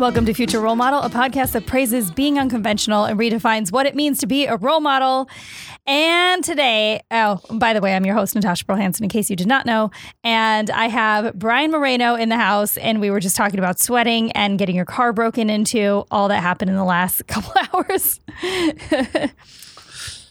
[0.00, 3.94] Welcome to Future Role Model, a podcast that praises being unconventional and redefines what it
[3.94, 5.28] means to be a role model.
[5.86, 9.46] And today, oh, by the way, I'm your host, Natasha Pearl in case you did
[9.46, 9.90] not know.
[10.24, 14.32] And I have Brian Moreno in the house, and we were just talking about sweating
[14.32, 18.20] and getting your car broken into, all that happened in the last couple hours.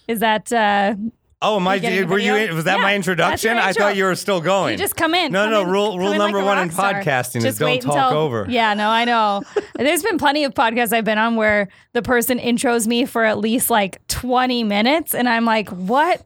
[0.08, 0.96] Is that uh,
[1.42, 1.76] Oh, am I?
[1.76, 2.34] You getting Were you?
[2.34, 2.54] video?
[2.56, 3.58] Was that Yeah, my introduction?
[3.58, 4.74] I thought you were still going.
[4.74, 5.32] You just come in.
[5.32, 5.62] No, come no.
[5.62, 8.46] in- Rule rule number like one in podcasting is don't talk until- over.
[8.50, 9.44] Yeah, no, I know.
[9.76, 13.38] There's been plenty of podcasts I've been on where the person intros me for at
[13.38, 16.26] least like 20 minutes, and I'm like, what?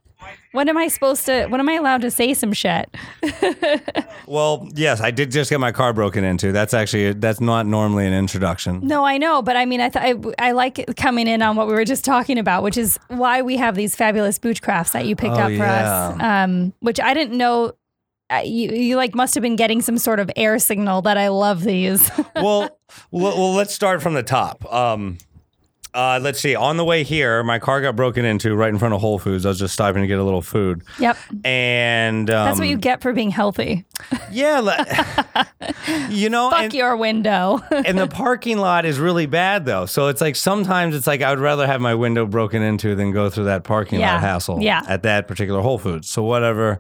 [0.52, 1.48] When am I supposed to?
[1.48, 2.90] When am I allowed to say some shit?
[4.26, 6.54] Well, yes, I did just get my car broken into.
[6.54, 8.80] That's actually that's not normally an introduction.
[8.88, 11.68] No, I know, but I mean, I th- I, I like coming in on what
[11.68, 15.16] we were just talking about, which is why we have these fabulous Boochcrafts that you
[15.18, 16.22] picked Oh, up for us.
[16.22, 17.74] Um, which I didn't know.
[18.30, 21.28] Uh, you, you like must have been getting some sort of air signal that I
[21.28, 22.10] love these.
[22.36, 22.80] well,
[23.12, 24.64] well, well, let's start from the top.
[24.74, 25.18] Um,
[25.94, 26.56] uh, let's see.
[26.56, 29.46] On the way here, my car got broken into right in front of Whole Foods.
[29.46, 32.78] I was just stopping to get a little food, yep, and um, that's what you
[32.78, 33.86] get for being healthy.
[34.32, 34.60] Yeah,
[36.10, 37.60] you know, Fuck and, your window.
[37.72, 39.86] and the parking lot is really bad though.
[39.86, 43.12] So it's like sometimes it's like I would rather have my window broken into than
[43.12, 44.14] go through that parking Yeah.
[44.14, 44.84] lot hassle Yeah.
[44.88, 46.10] at that particular Whole Foods.
[46.10, 46.80] So whatever.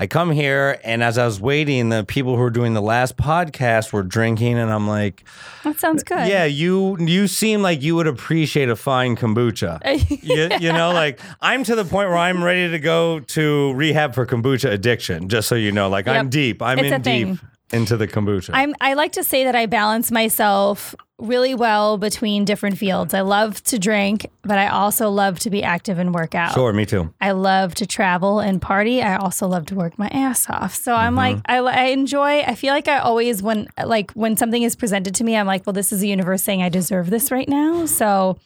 [0.00, 3.18] I come here and as I was waiting, the people who were doing the last
[3.18, 5.24] podcast were drinking and I'm like,
[5.62, 6.26] that sounds good.
[6.26, 9.78] yeah, you you seem like you would appreciate a fine kombucha.
[10.22, 14.14] you, you know, like I'm to the point where I'm ready to go to rehab
[14.14, 15.90] for kombucha addiction, just so you know.
[15.90, 16.62] Like I'm deep.
[16.62, 17.26] I'm It's in deep.
[17.26, 17.40] thing.
[17.72, 18.50] Into the kombucha.
[18.52, 18.74] I'm.
[18.80, 23.12] I like to say that I balance myself really well between different fields.
[23.12, 26.54] I love to drink, but I also love to be active and work out.
[26.54, 27.12] sure, me too.
[27.20, 29.02] I love to travel and party.
[29.02, 30.74] I also love to work my ass off.
[30.74, 31.16] So I'm Mm-hmm.
[31.36, 32.40] like, I, I enjoy.
[32.40, 35.66] I feel like I always when like when something is presented to me, I'm like,
[35.66, 37.84] well, this is the universe saying I deserve this right now.
[37.86, 38.38] So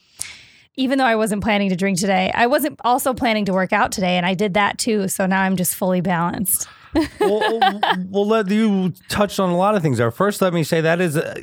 [0.76, 3.92] even though I wasn't planning to drink today, I wasn't also planning to work out
[3.92, 5.06] today, and I did that too.
[5.06, 6.66] So now I'm just fully balanced.
[7.20, 10.10] Well, well, let you touched on a lot of things there.
[10.10, 11.40] First, let me say that is uh,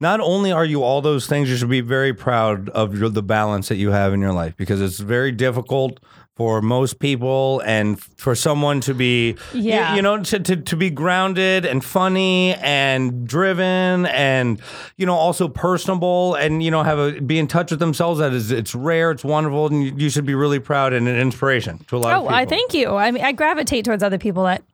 [0.00, 3.22] not only are you all those things, you should be very proud of your, the
[3.22, 6.00] balance that you have in your life because it's very difficult
[6.36, 9.94] for most people and for someone to be Yeah.
[9.94, 14.60] you, know to, to, to be grounded and funny and driven and
[14.96, 18.32] you know also personable and you know have a be in touch with themselves that
[18.32, 21.78] is it's rare it's wonderful and you, you should be really proud and an inspiration
[21.86, 22.96] to a lot of Oh, people I thank you.
[22.96, 24.64] I mean, I gravitate towards other people that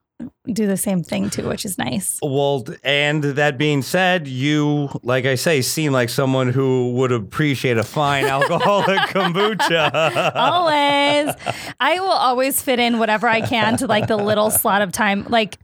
[0.47, 2.19] do the same thing too, which is nice.
[2.23, 7.77] Well, and that being said, you, like I say, seem like someone who would appreciate
[7.77, 10.33] a fine alcoholic kombucha.
[10.35, 11.35] always.
[11.79, 15.27] I will always fit in whatever I can to like the little slot of time.
[15.29, 15.59] Like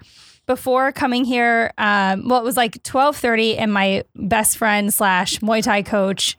[0.47, 5.39] before coming here, um, well, it was like twelve thirty, and my best friend slash
[5.41, 6.37] Muay Thai coach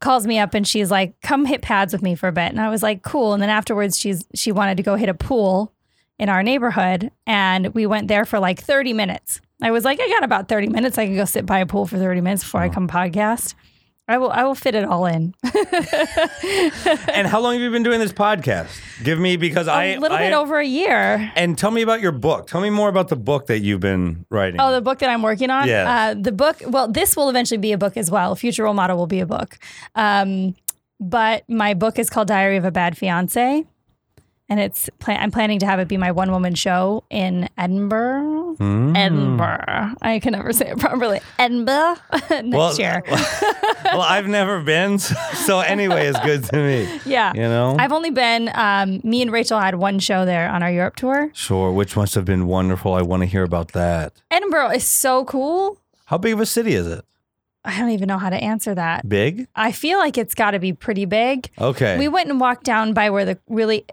[0.00, 2.60] calls me up and she's like, "Come hit pads with me for a bit." And
[2.60, 5.72] I was like, "Cool." And then afterwards, she's she wanted to go hit a pool
[6.20, 9.40] in our neighborhood, and we went there for like thirty minutes.
[9.62, 10.98] I was like, I got about thirty minutes.
[10.98, 13.54] I can go sit by a pool for thirty minutes before I come podcast.
[14.06, 14.30] I will.
[14.30, 15.34] I will fit it all in.
[17.08, 18.68] and how long have you been doing this podcast?
[19.02, 21.32] Give me because I a little I- bit over a year.
[21.36, 22.48] And tell me about your book.
[22.48, 24.60] Tell me more about the book that you've been writing.
[24.60, 25.68] Oh, the book that I'm working on.
[25.68, 25.88] Yeah.
[26.10, 26.60] Uh, the book.
[26.66, 28.34] Well, this will eventually be a book as well.
[28.34, 29.58] Future role model will be a book.
[29.94, 30.54] Um,
[30.98, 33.64] but my book is called Diary of a Bad Fiance,
[34.50, 38.56] and it's pla- I'm planning to have it be my one woman show in Edinburgh.
[38.58, 38.96] Mm.
[38.96, 39.94] Edinburgh.
[40.02, 41.20] I can never say it properly.
[41.38, 41.96] Edinburgh
[42.30, 43.02] next Well, year.
[43.08, 47.00] well, I've never been, so anyway, it's good to me.
[47.06, 47.32] Yeah.
[47.34, 47.76] You know?
[47.78, 51.30] I've only been, um, me and Rachel had one show there on our Europe tour.
[51.32, 52.92] Sure, which must have been wonderful.
[52.94, 54.12] I want to hear about that.
[54.30, 55.78] Edinburgh is so cool.
[56.06, 57.04] How big of a city is it?
[57.64, 59.06] I don't even know how to answer that.
[59.08, 59.46] Big?
[59.54, 61.50] I feel like it's got to be pretty big.
[61.60, 61.98] Okay.
[61.98, 63.84] We went and walked down by where the really,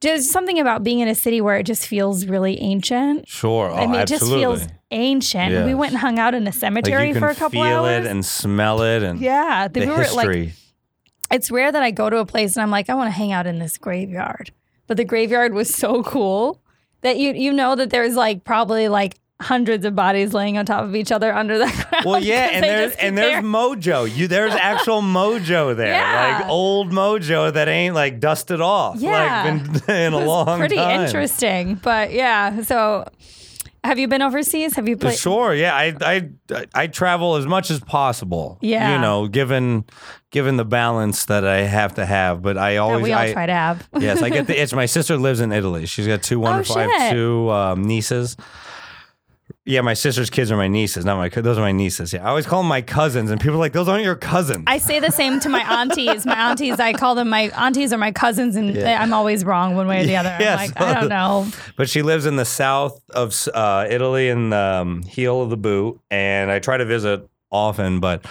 [0.00, 3.26] there's something about being in a city where it just feels really ancient.
[3.26, 3.70] sure.
[3.70, 4.42] Oh, I mean, it absolutely.
[4.42, 5.52] just feels ancient.
[5.52, 5.66] Yes.
[5.66, 8.04] We went and hung out in a cemetery can for a couple feel hours.
[8.04, 10.52] it and smell it and yeah, the we were like history.
[11.30, 13.32] it's rare that I go to a place and I'm like, I want to hang
[13.32, 14.50] out in this graveyard.
[14.86, 16.60] But the graveyard was so cool
[17.00, 20.82] that you you know that there's like probably like hundreds of bodies laying on top
[20.84, 22.04] of each other under the ground.
[22.04, 23.42] well, yeah, and there's and there's there.
[23.42, 24.12] mojo.
[24.16, 26.38] You there's actual mojo there, Yeah.
[26.40, 28.96] like old mojo that ain't like dusted off.
[28.98, 29.44] Yeah.
[29.70, 31.02] like been in a long pretty time.
[31.02, 31.76] interesting.
[31.76, 33.04] But yeah, so
[33.84, 34.74] have you been overseas?
[34.74, 35.16] Have you played?
[35.16, 35.72] Sure, yeah.
[35.74, 36.28] I, I
[36.74, 38.58] I travel as much as possible.
[38.60, 38.94] Yeah.
[38.96, 39.84] you know, given
[40.32, 43.32] given the balance that I have to have, but I That always we all I,
[43.32, 43.88] try to have.
[43.98, 44.74] yes, I get the itch.
[44.74, 45.86] My sister lives in Italy.
[45.86, 46.76] She's got two wonderful.
[46.76, 48.36] I have Oh, two um, nieces.
[49.68, 51.28] Yeah, my sister's kids are my nieces, not my.
[51.28, 52.14] Those are my nieces.
[52.14, 54.64] Yeah, I always call them my cousins, and people are like, "Those aren't your cousins."
[54.66, 56.24] I say the same to my aunties.
[56.24, 59.86] My aunties, I call them my aunties or my cousins, and I'm always wrong one
[59.86, 60.30] way or the other.
[60.30, 60.56] I'm Yes.
[60.70, 61.46] like, I don't know.
[61.76, 65.58] but she lives in the south of uh, Italy in the um, heel of the
[65.58, 68.00] boot, and I try to visit often.
[68.00, 68.24] But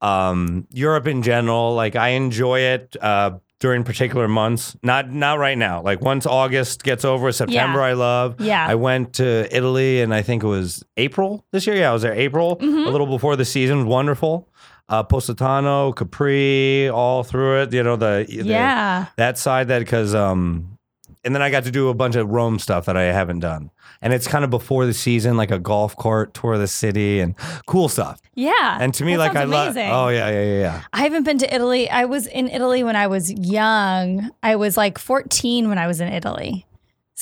[0.00, 4.76] um, Europe in general, like I enjoy it uh, during particular months.
[4.82, 5.80] Not not right now.
[5.82, 7.84] Like once August gets over, September Yeah.
[7.86, 8.40] I love.
[8.40, 8.66] Yeah.
[8.68, 11.76] I went to Italy, and I think it was April this year.
[11.76, 12.88] Yeah, I was there April, Mm-hmm.
[12.88, 13.86] a little before the season.
[13.86, 14.48] Wonderful.
[14.88, 17.72] Uh, Positano, Capri, all through it.
[17.72, 19.06] You know the, the Yeah.
[19.16, 20.76] that side that because um
[21.24, 23.70] and then I got to do a bunch of Rome stuff that I haven't done.
[24.02, 27.20] And it's kind of before the season, like a golf cart tour of the city
[27.20, 27.34] and
[27.66, 28.20] cool stuff.
[28.34, 28.78] Yeah.
[28.80, 29.76] And to me, like I love.
[29.76, 30.82] Oh yeah, yeah, yeah, yeah.
[30.92, 31.88] I haven't been to Italy.
[31.88, 34.30] I was in Italy when I was young.
[34.42, 36.66] I was like 14 when I was in Italy.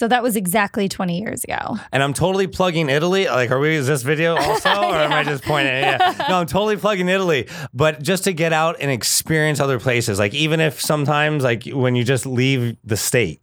[0.00, 1.76] So that was exactly 20 years ago.
[1.92, 3.26] And I'm totally plugging Italy.
[3.26, 3.74] Like, are we?
[3.74, 5.74] Is this video also, or am I just pointing?
[5.74, 6.14] Yeah.
[6.26, 10.18] No, I'm totally plugging Italy, but just to get out and experience other places.
[10.18, 13.42] Like, even if sometimes, like, when you just leave the state.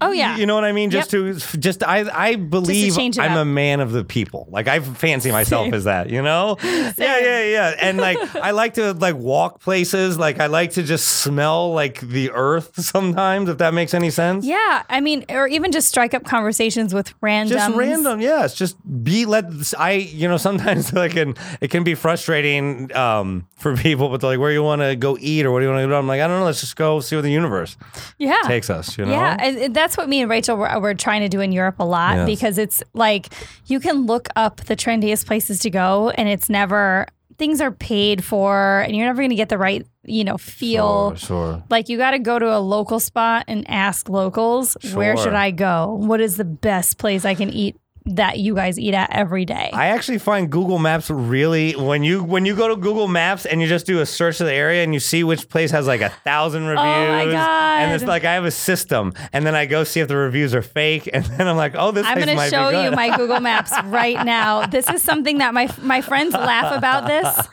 [0.00, 0.36] Oh, yeah.
[0.36, 0.90] You know what I mean?
[0.90, 3.38] Just to just I I believe I'm up.
[3.38, 4.46] a man of the people.
[4.50, 5.74] Like I fancy myself Same.
[5.74, 6.56] as that, you know?
[6.96, 7.74] Yeah, yeah, yeah.
[7.80, 10.18] And like I like to like walk places.
[10.18, 14.44] Like I like to just smell like the earth sometimes, if that makes any sense.
[14.44, 14.82] Yeah.
[14.88, 17.56] I mean, or even just strike up conversations with random.
[17.58, 18.54] Just random, yes.
[18.54, 19.44] Just be let.
[19.78, 24.50] I, you know, sometimes like it can be frustrating um, for people, but like, where
[24.50, 25.94] do you want to go eat or what do you want to do?
[25.94, 26.46] I'm like, I don't know.
[26.46, 27.76] Let's just go see where the universe
[28.18, 28.40] Yeah.
[28.44, 28.96] takes us.
[28.98, 29.12] You know?
[29.12, 31.84] Yeah, and that's what me and Rachel were, were trying to do in Europe a
[31.84, 32.26] lot Yes.
[32.26, 33.32] because it's like
[33.66, 37.06] you can look up the trendiest places to go, and it's never
[37.36, 41.16] things are paid for, and you're never going to get the right you know feel.
[41.16, 41.64] Sure, sure.
[41.70, 45.50] Like you got to go to a local spot and ask locals, where should I
[45.50, 45.94] go?
[45.98, 49.70] What is the best place I can eat that you guys eat at every day?
[49.72, 53.60] I actually find Google Maps really when you when you go to Google Maps and
[53.60, 56.00] you just do a search of the area and you see which place has like
[56.00, 56.84] a thousand reviews.
[56.84, 57.82] Oh my God.
[57.82, 60.54] And it's like I have a system, and then I go see if the reviews
[60.54, 62.06] are fake, and then I'm like, oh, this.
[62.06, 64.66] I'm going to show you my Google Maps right now.
[64.66, 67.48] This is something that my my friends laugh about this,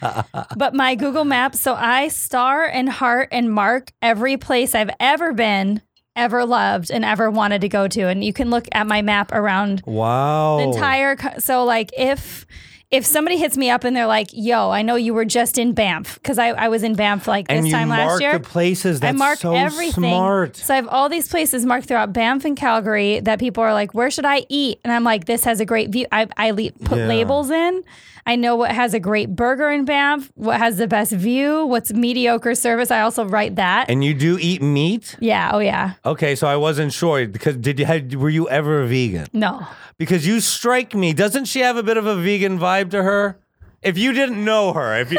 [0.56, 1.60] but my Google Maps.
[1.60, 5.82] So I star and heart and mark every place I've ever been,
[6.16, 8.02] ever loved, and ever wanted to go to.
[8.08, 10.58] And you can look at my map around Wow.
[10.58, 11.16] the entire.
[11.16, 12.46] co- So like if.
[12.92, 15.74] If somebody hits me up and they're like, "Yo, I know you were just in
[15.74, 18.34] Banff because I, I was in Banff like this and you time mark last year."
[18.34, 19.00] the places.
[19.00, 19.94] That's I mark so everything.
[20.12, 20.58] smart.
[20.58, 23.94] So I have all these places marked throughout Banff and Calgary that people are like,
[23.94, 26.72] "Where should I eat?" And I'm like, "This has a great view." I I le-
[26.84, 27.08] put Yeah.
[27.08, 27.84] labels in.
[28.24, 31.92] I know what has a great burger in Banff, what has the best view, what's
[31.92, 32.92] mediocre service.
[32.92, 33.90] I also write that.
[33.90, 35.16] And you do eat meat?
[35.20, 35.50] yeah.
[35.54, 35.94] Oh yeah.
[36.06, 39.26] Okay, so I wasn't sure because did you had, were you ever a vegan?
[39.34, 39.66] No.
[39.98, 41.14] Because you strike me.
[41.14, 43.38] Doesn't she have a bit of a vegan vibe to her?
[43.84, 45.18] If you didn't know her, if you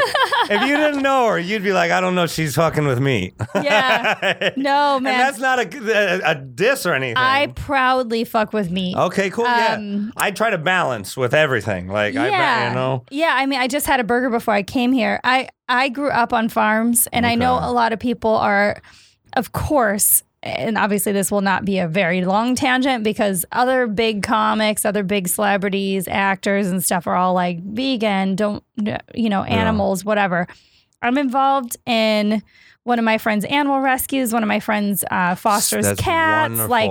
[0.49, 3.33] if you didn't know her, you'd be like, I don't know, she's fucking with me.
[3.57, 4.51] Yeah.
[4.57, 5.15] no man.
[5.15, 7.17] and that's not a, a, a diss or anything.
[7.17, 8.97] I proudly fuck with meat.
[8.97, 9.47] okay, cool.
[9.47, 11.89] yeah, Um, I try to balance with everything.
[11.89, 12.69] Like I, yeah.
[12.69, 15.19] you know, Yeah, I mean, I just had a burger before I came here.
[15.25, 17.67] I I grew up on farms, and I know Okay.
[17.67, 18.81] a lot of people are,
[19.33, 20.23] of course.
[20.43, 25.05] And obviously, this will not be a very long tangent because other big comics, other
[25.05, 28.65] big celebrities, actors, and stuff are all like vegan, don't,
[29.15, 30.49] you know, animals, whatever.
[31.01, 32.43] I'm involved in
[32.85, 34.33] one of my friends animal rescues.
[34.33, 36.51] One of my friends uh, fosters That's cats.
[36.51, 36.69] wonderful.
[36.71, 36.91] Like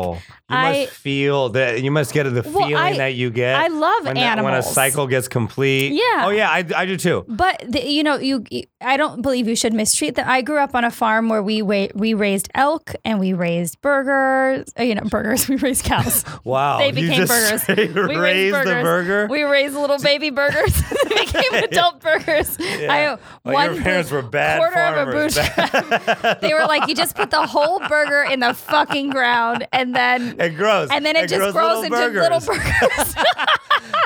[0.49, 1.81] you I- must feel that.
[1.81, 3.55] You must get the Well, feeling I- that you get.
[3.55, 5.93] I love when that- when a cycle gets complete.
[5.93, 6.25] Yeah.
[6.25, 7.25] Oh yeah, I, I do too.
[7.27, 8.43] But the, you know, you,
[8.79, 10.25] I don't believe you should mistreat them.
[10.29, 13.81] I grew up on a farm where we wa- we raised elk and we raised
[13.81, 14.71] burgers.
[14.79, 15.47] uh, You know, burgers.
[15.51, 16.23] We raised cows.
[16.45, 16.77] Wow.
[16.79, 17.67] They became burgers.
[17.67, 19.27] We raised a burger.
[19.29, 20.81] We raised little baby burgers.
[21.09, 22.57] they became adult burgers.
[22.59, 25.37] I Well, one your parents were bad quarter farmers.
[25.37, 25.80] of a.
[26.41, 30.35] they were like, you just put the whole burger in the fucking ground, and then
[30.39, 30.89] it grows.
[30.91, 32.21] and then it, just grows, into burgers.
[32.21, 33.15] little burgers.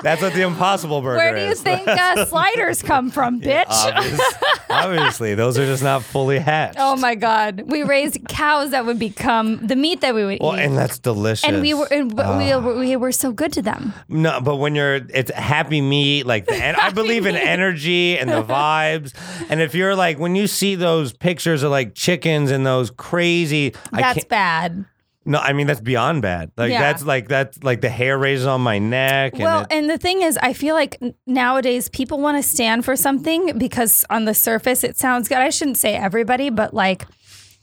[0.01, 1.61] That's what the impossible burger Where do you is.
[1.61, 3.65] think uh, sliders come from, bitch?
[3.69, 4.21] Obvious-
[4.69, 6.77] obviously, those are just not fully hatched.
[6.79, 10.41] Oh my god, we raised cows that would become the meat that we would eat.
[10.41, 10.63] Well, eat.
[10.63, 11.43] and that's delicious.
[11.47, 12.59] and we were and but we, Ah.
[12.59, 13.93] were we were so good to them.
[14.07, 18.29] No, but when you're, it's happy meat, like the, and I believe in energy and
[18.29, 19.13] the vibes.
[19.49, 23.73] And if you're like, when you see those pictures of like chickens and those crazy,
[23.91, 24.85] I That's bad.
[25.25, 26.51] no, I mean, that's beyond bad.
[26.55, 26.79] Like, Yeah.
[26.81, 29.33] that's like, that's like the hair raises on my neck.
[29.33, 32.85] And Well, it- and the thing is, I feel like nowadays people want to stand
[32.85, 35.39] for something because on the surface it sounds good.
[35.39, 37.05] I shouldn't say everybody, but like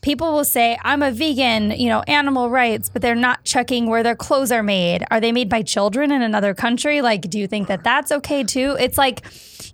[0.01, 4.03] people will say, I'm a vegan, you know, animal rights, but they're not checking where
[4.03, 5.05] their clothes are made.
[5.13, 7.01] Are they made by children in another country?
[7.03, 8.77] Like, do you think that that's okay too?
[8.81, 9.23] It's like,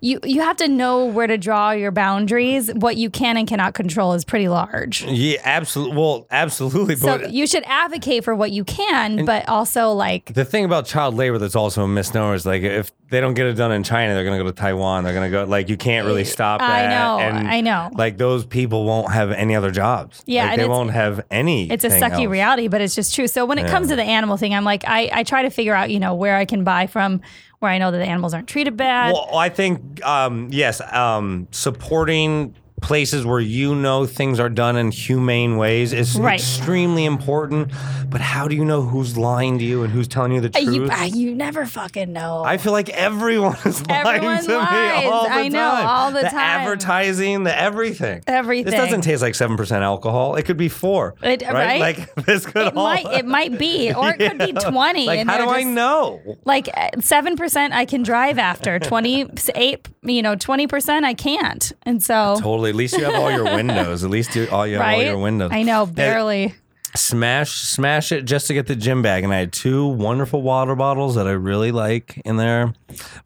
[0.01, 2.73] you, you have to know where to draw your boundaries.
[2.75, 5.05] What you can and cannot control is pretty large.
[5.05, 5.97] yeah, absolutely.
[5.97, 6.97] Well, absolutely.
[6.97, 10.87] So But you should advocate for what you can, but also like the thing about
[10.87, 13.83] child labor that's also a misnomer is like, if they don't get it done in
[13.83, 15.05] China, they're going to go to Taiwan.
[15.05, 16.87] They're going to go, like, you can't really stop that.
[16.87, 17.91] I know, And, I know.
[17.95, 20.23] Like, those people won't have any other jobs.
[20.27, 21.71] Yeah, Like, they won't have any.
[21.71, 23.27] it's a sucky reality, but it's just true.
[23.27, 25.75] So when it comes to the animal thing, I'm like, I, I try to figure
[25.75, 27.23] out, you know, where I can buy from
[27.61, 29.13] where I know that the animals aren't treated bad.
[29.13, 34.91] Well, I think um, yes, um, supporting places where you know things are done in
[34.91, 36.39] humane ways is Right.
[36.41, 37.71] extremely important.
[38.11, 40.63] But how do you know who's lying to you and who's telling you the Uh,
[40.63, 40.75] truth?
[40.75, 42.43] you, uh, you never fucking know.
[42.45, 45.05] I feel like everyone is lying Everyone to lies.
[45.05, 45.87] me all the I know, time.
[45.87, 46.35] all the time.
[46.35, 48.23] advertising, the everything.
[48.27, 48.71] Everything.
[48.71, 50.37] This doesn't taste like seven percent alcohol.
[50.37, 51.15] It could be four.
[51.23, 51.81] It- right?
[51.81, 52.85] Like this could it all.
[52.85, 55.07] might it might be, or it could be twenty.
[55.07, 56.21] Like how do I know?
[56.45, 56.69] Like
[57.01, 59.87] seven percent, I can drive after twenty eight.
[60.03, 61.73] You know, twenty percent, I can't.
[61.83, 62.68] And so, Totally.
[62.69, 64.05] At least you have all your windows.
[64.05, 65.07] At least you all you have all right?
[65.07, 65.51] your windows.
[65.53, 66.55] I know, barely.
[66.95, 70.75] smash smash it just to get the gym bag and i had two wonderful water
[70.75, 72.73] bottles that i really like in there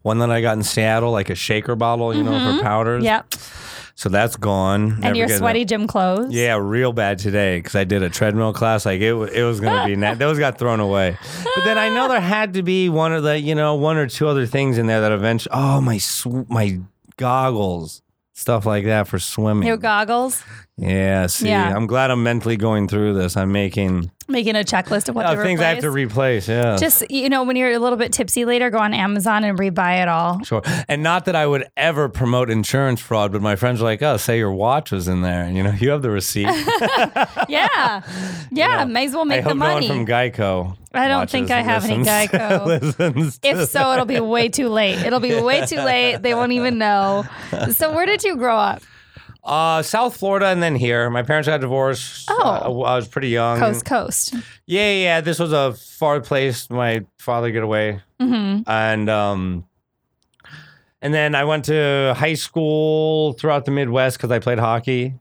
[0.01, 2.59] one that i got in seattle like a shaker bottle you know for mm-hmm.
[2.61, 3.33] powders Yep.
[3.95, 6.33] so that's gone Never And your sweaty that- gym clothes.
[6.33, 9.85] yeah real bad today because i did a treadmill class like it, it was gonna
[9.87, 11.17] be na- those got thrown away
[11.55, 14.07] but then i know there had to be one of the you know one or
[14.07, 16.79] two other things in there that eventually oh my sw- my
[17.15, 18.01] goggles
[18.33, 20.43] stuff like that for swimming Your goggles.
[20.77, 21.75] Yeah see Yeah.
[21.75, 25.59] i'm glad i'm mentally going through this i'm making Making a checklist of what things
[25.59, 25.59] replace.
[25.59, 28.69] i have to replace yeah Just you know, when you're a little bit tipsy later,
[28.69, 30.41] go on Amazon and rebuy it all.
[30.45, 30.61] Sure.
[30.87, 34.15] And not that I would ever promote insurance fraud, but my friends are like, oh,
[34.15, 35.43] say your watch was in there.
[35.43, 36.47] and You know, you have the receipt.
[37.49, 38.01] Yeah,
[38.51, 38.85] yeah.
[38.85, 39.87] May as well I make the hope no money.
[39.89, 40.77] from Geico.
[40.93, 42.65] I don't think I have any listens- Geico.
[42.99, 44.99] listens if so, it'll be way too late.
[45.05, 46.21] It'll be way too late.
[46.21, 47.25] They won't even know.
[47.71, 48.81] So, where did you grow up?
[49.43, 51.09] Uh, South Florida and then here.
[51.09, 52.27] My parents got divorced.
[52.31, 52.41] Oh.
[52.43, 53.59] Uh, I was pretty young.
[53.59, 54.33] Coast, coast.
[54.65, 55.21] Yeah, yeah.
[55.21, 56.69] This was a far place.
[56.69, 59.65] My father get away, hmm and um,
[61.01, 65.13] and then I went to high school throughout the Midwest because I played hockey,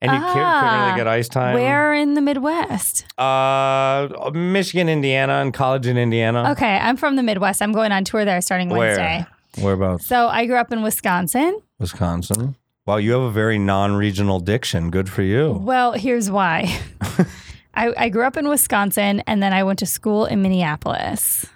[0.00, 0.84] and you couldn't- couldn't Ah.
[0.86, 1.54] really get ice time.
[1.54, 3.06] Where in the Midwest?
[3.16, 6.50] Uh, Michigan, Indiana, and college in Indiana.
[6.50, 7.62] Okay, I'm from the Midwest.
[7.62, 8.96] I'm going on tour there starting Wednesday.
[9.00, 9.08] Where?
[9.08, 9.62] Wednesday.
[9.64, 10.06] Whereabouts?
[10.06, 11.60] So I grew up in Wisconsin.
[11.78, 12.56] Wisconsin.
[12.86, 14.90] Wow, you have a very non-regional diction.
[14.90, 15.52] Good for you.
[15.52, 16.80] Well, here's why.
[17.74, 21.46] I, I grew up in Wisconsin and then I went to school in Minneapolis.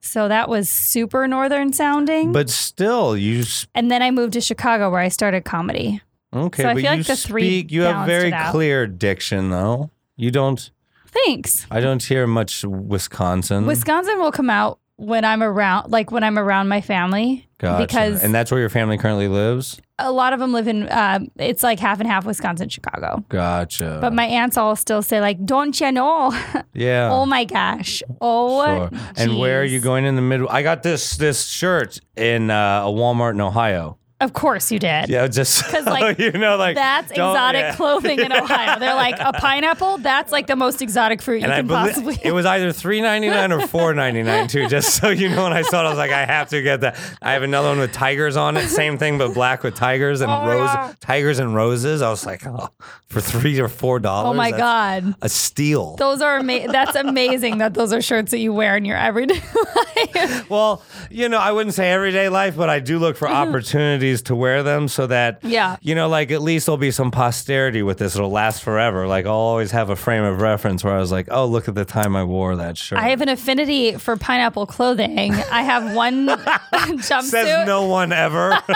[0.00, 2.32] So that was super northern sounding.
[2.32, 6.02] But still, you s- and then I moved to Chicago where I started comedy.
[6.34, 6.62] okay.
[6.62, 7.72] So I but feel you like the three speak.
[7.72, 9.90] You have very clear diction, though.
[10.16, 10.70] You don't.
[11.06, 11.66] Thanks.
[11.70, 13.66] I don't hear much Wisconsin.
[13.66, 17.48] Wisconsin will come out when I'm around, like when I'm around my family.
[17.58, 17.82] Gotcha.
[17.86, 19.80] Because and that's where your family currently lives.
[19.98, 23.24] A lot of them live in, uh, it's like half and half Wisconsin, Chicago.
[23.28, 23.98] Gotcha.
[24.00, 26.30] But my aunts all still say, like, don't you know?
[26.74, 27.10] yeah.
[27.12, 28.02] oh my gosh.
[28.20, 29.00] Oh, Sure.
[29.16, 30.48] And where are you going in the middle?
[30.48, 33.98] I got this this shirt in uh, a Walmart in Ohio.
[34.24, 35.08] Of course you did.
[35.08, 37.74] Yeah, just 'Cause, so like, you know, like That's exotic yeah.
[37.76, 38.78] clothing in Ohio.
[38.78, 39.98] They're like a pineapple.
[39.98, 42.18] That's like the most exotic fruit you And I can believe possibly.
[42.22, 44.66] it was either three ninety nine or four ninety nine too.
[44.68, 46.80] Just so you know, when I saw it, I was like, I have to get
[46.80, 46.98] that.
[47.22, 50.32] I have another one with tigers on it, same thing but black with tigers and
[50.32, 52.00] Oh rose, tigers and roses.
[52.02, 52.70] I was like, oh,
[53.08, 54.30] for three or four dollars.
[54.30, 55.14] oh my god.
[55.22, 55.96] a steal.
[55.96, 59.34] Those are ama- That's amazing that those are shirts that you wear in your everyday
[59.34, 60.48] life.
[60.50, 64.34] Well, you know, I wouldn't say everyday life, but I do look for opportunities to
[64.34, 65.76] wear them so that, Yeah.
[65.82, 68.14] you know, like at least there'll be some posterity with this.
[68.14, 69.06] It'll last forever.
[69.06, 71.74] Like I'll always have a frame of reference where I was like, oh, look at
[71.74, 72.98] the time I wore that shirt.
[72.98, 75.32] I have an affinity for pineapple clothing.
[75.34, 77.22] I have one jumpsuit.
[77.22, 78.58] Says no one ever.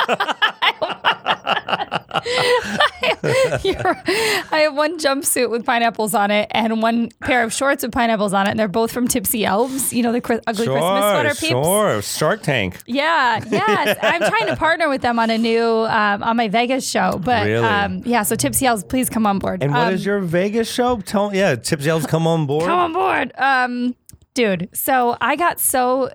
[4.51, 8.33] I have one jumpsuit with pineapples on it and one pair of shorts with pineapples
[8.33, 9.93] on it, and they're both from Tipsy Elves.
[9.93, 11.47] You know the Chris- ugly Christmas sweater peeps.
[11.49, 12.03] sure.
[12.03, 12.79] Shark Tank.
[12.87, 13.99] Yeah, yes.
[14.03, 17.47] I'm trying to partner with them on a new um, on my Vegas show, but
[17.47, 17.65] Really?
[17.65, 18.23] um, yeah.
[18.23, 19.63] So Tipsy Elves, please come on board.
[19.63, 21.01] And what um, is your Vegas show?
[21.01, 22.65] Tell yeah, Tipsy Elves come on board.
[22.67, 23.95] come on board, um,
[24.35, 24.69] dude?
[24.73, 26.11] So I got so.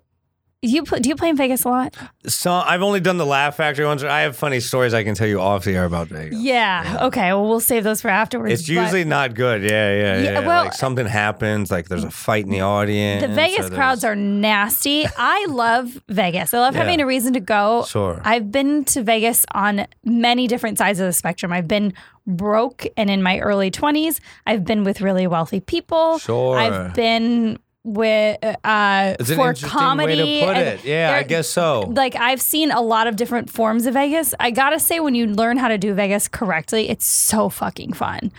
[0.65, 1.93] You do you play in Vegas a lot?
[2.25, 4.01] So I've only done the Laugh Factory ones.
[4.01, 6.39] I have funny stories I can tell you off the air about Vegas.
[6.39, 6.99] Yeah.
[7.01, 7.33] Okay.
[7.33, 8.53] Well, we'll save those for afterwards.
[8.53, 9.61] It's but- usually not good.
[9.61, 10.39] Yeah, yeah, Yeah, yeah.
[10.47, 13.21] well- like something happens, like there's a fight in the audience.
[13.21, 15.05] The Vegas crowds are nasty.
[15.17, 16.53] I love Vegas.
[16.53, 16.81] I love Yeah.
[16.83, 17.83] having a reason to go.
[17.89, 18.21] Sure.
[18.23, 21.51] I've been to Vegas on many different sides of the spectrum.
[21.51, 21.93] I've been
[22.25, 24.21] broke and in my early 20s.
[24.47, 26.19] I've been with really wealthy people.
[26.19, 26.57] Sure.
[26.57, 30.21] I've been with uh an for comedy.
[30.23, 30.85] way to put and it.
[30.85, 31.81] Yeah, I guess so.
[31.81, 34.33] Like I've seen a lot of different forms of Vegas.
[34.39, 37.93] I got to say when you learn how to do Vegas correctly, it's so fucking
[37.93, 38.31] fun.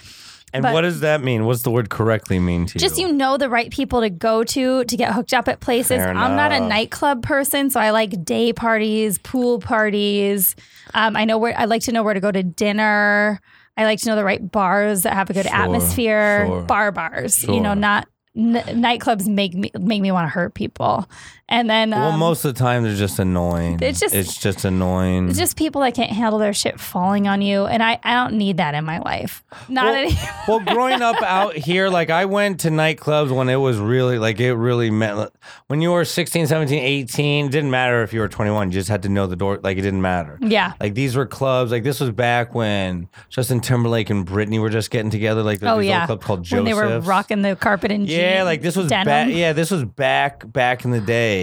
[0.54, 1.46] And but- what does that mean?
[1.46, 2.80] What's the word correctly mean to you?
[2.80, 3.12] just you?
[3.12, 5.98] know the right people to go to to get hooked up at places.
[5.98, 10.54] Fair I'm not a nightclub person, so I like day parties, pool parties.
[10.94, 13.40] Um, I know where I like to know where to go to dinner.
[13.76, 16.46] I like to know the right bars that have a good Sure, atmosphere.
[16.46, 16.62] sure.
[16.62, 21.08] Bar bars, you know, not n- nightclubs make me make me want to hurt people.
[21.48, 23.78] And then um, well, most of the time they're just annoying.
[23.82, 25.28] It's just- it's just annoying.
[25.28, 28.38] it's just people that can't handle their shit falling on you, and I, I don't
[28.38, 29.44] need that in my life.
[29.68, 30.16] Not well, any.
[30.48, 34.40] well, growing up out here, like I went to nightclubs when it was really like
[34.40, 35.30] it really meant
[35.66, 38.88] when you were 16, 17, 18, it didn't matter if you were 21, you just
[38.88, 40.38] had to know the door like it didn't matter.
[40.40, 40.72] yeah.
[40.80, 44.90] Like these were clubs, like this was back when Justin Timberlake and Britney were just
[44.90, 46.00] getting together, like Oh yeah.
[46.00, 46.54] old clubs called Joseph's.
[46.76, 49.28] when they were rocking the carpet and Yeah, like this was back.
[49.30, 51.33] Yeah, this was back back in the day,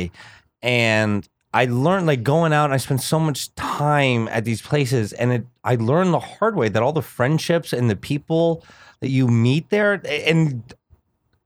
[0.62, 2.66] and I learned like going out.
[2.66, 5.46] and I spent so much time at these places, and it.
[5.64, 8.64] I learned the hard way that all the friendships and the people
[9.02, 10.64] that you meet there, and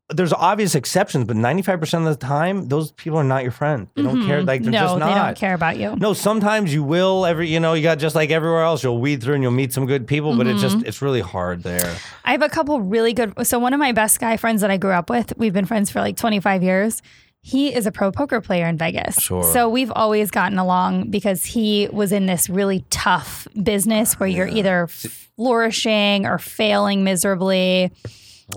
[0.10, 3.88] there's obvious exceptions, but 95 percent of the time, those people are not your friend.
[3.96, 4.44] They don't care.
[4.44, 4.72] Like they're Mm-hmm.
[4.72, 5.08] no, just not.
[5.10, 5.96] they don't care about you.
[5.96, 7.26] No, sometimes you will.
[7.26, 8.84] Every you know, you got just like everywhere else.
[8.84, 10.76] You'll weed through and you'll meet some good people, but it's Mm-hmm.
[10.82, 11.96] just it's really hard there.
[12.24, 13.34] I have a couple really good.
[13.48, 15.90] So one of my best guy friends that I grew up with, we've been friends
[15.90, 17.02] for like 25 years.
[17.48, 19.16] He is a pro poker player in Vegas.
[19.22, 19.44] Sure.
[19.44, 24.48] So we've always gotten along because he was in this really tough business where you're
[24.48, 27.92] either flourishing or failing miserably.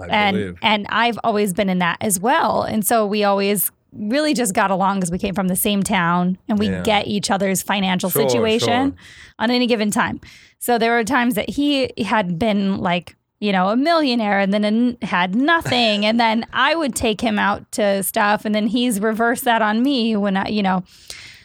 [0.08, 2.62] and and I've always been in that as well.
[2.62, 6.38] And so we always really just got along because we came from the same town
[6.48, 6.82] and we Yeah.
[6.82, 8.94] get each other's financial Sure, situation sure.
[9.38, 10.18] on any given time.
[10.60, 14.96] So there were times that he had been like, you know, a millionaire and then
[15.02, 16.04] had nothing.
[16.06, 19.82] and then I would take him out to stuff and then he's reversed that on
[19.82, 20.84] me when I, you know.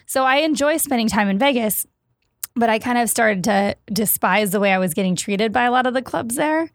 [0.06, 1.86] So I enjoy spending time in Vegas,
[2.54, 5.70] but I kind of started to despise the way I was getting treated by a
[5.70, 6.70] lot of the clubs there.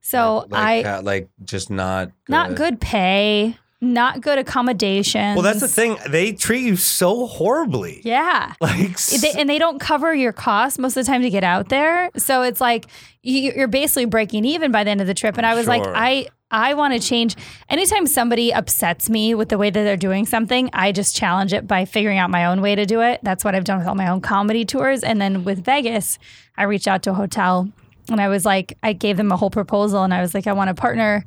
[0.00, 5.36] So I like, uh, like just not not good pay, not good accommodations.
[5.36, 5.96] Well, that's the thing.
[6.08, 8.00] They treat you so horribly.
[8.04, 8.54] Yeah.
[8.60, 11.68] Like They, and they don't cover your costs most of the time to get out
[11.68, 12.10] there.
[12.16, 12.86] So it's like
[13.22, 15.36] you, you're basically breaking even by the end of the trip.
[15.36, 17.36] And I was like, I I want to change.
[17.68, 21.66] Anytime somebody upsets me with the way that they're doing something, I just challenge it
[21.66, 23.20] by figuring out my own way to do it.
[23.22, 25.02] That's what I've done with all my own comedy tours.
[25.02, 26.18] And then with Vegas,
[26.56, 27.68] I reached out to a hotel
[28.08, 30.52] and I was like, I gave them a whole proposal and I was like, I
[30.52, 31.24] want to partner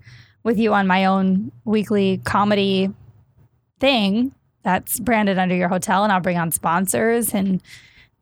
[0.47, 2.89] with you on my own weekly comedy
[3.79, 4.33] thing
[4.63, 7.61] that's branded under your hotel and I'll bring on sponsors and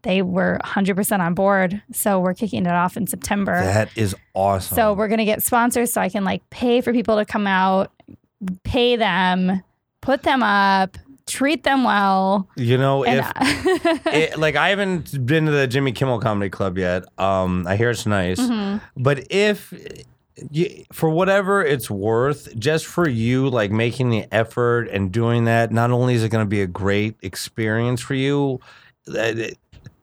[0.02, 1.82] they were 100% on board.
[1.92, 3.54] So we're kicking it off in September.
[3.62, 4.76] that is awesome.
[4.76, 7.48] so we're going to get sponsors so I can like pay for people to come
[7.48, 7.92] out,
[8.64, 9.64] pay them,
[10.02, 12.48] put them up, treat them well.
[12.56, 13.26] you know, if
[14.06, 17.04] it, like I haven't been to the Jimmy Kimmel Comedy Club yet.
[17.18, 18.86] Um, I hear it's nice, Mm-hmm.
[19.02, 19.74] but if
[20.92, 25.92] for whatever it's worth, just for you, like making the effort and doing that, not
[25.92, 28.60] only is it going to be a great experience for you,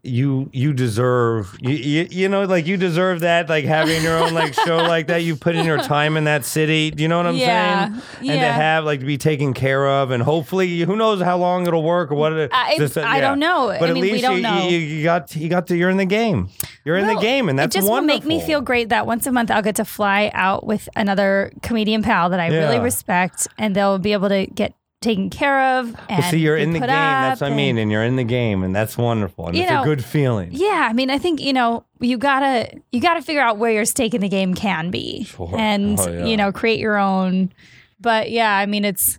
[0.05, 4.35] you you deserve you, you you know like you deserve that like having your own
[4.35, 5.19] like show like that.
[5.23, 6.91] You put in your time in that city.
[6.91, 7.87] Do you know what i'm Yeah,
[8.19, 8.31] saying?
[8.33, 11.69] And to have like to be taken care of and hopefully who knows how long
[11.69, 13.69] it'll work or what it, I- just, uh, I don't know.
[13.79, 14.69] but I at mean, we least don't you, know.
[14.69, 16.49] You, you got you got to you're in the game.
[16.85, 19.27] You're in the game and that's it just will make me feel great that once
[19.29, 23.47] a month I'll get to fly out with another comedian pal that I really respect,
[23.57, 25.89] and they'll be able to get taken care of.
[26.09, 28.25] And well, see you're in the game that's what i mean and- you're in the
[28.25, 31.19] game and that's wonderful and You it's know, a good feeling Yeah, I mean, I
[31.19, 34.55] think you know you gotta you gotta figure out where your stake in the game
[34.55, 35.55] can be, Sure.
[35.59, 36.25] and Oh, yeah.
[36.25, 37.53] you know create your own.
[38.01, 39.19] But yeah, I mean, it's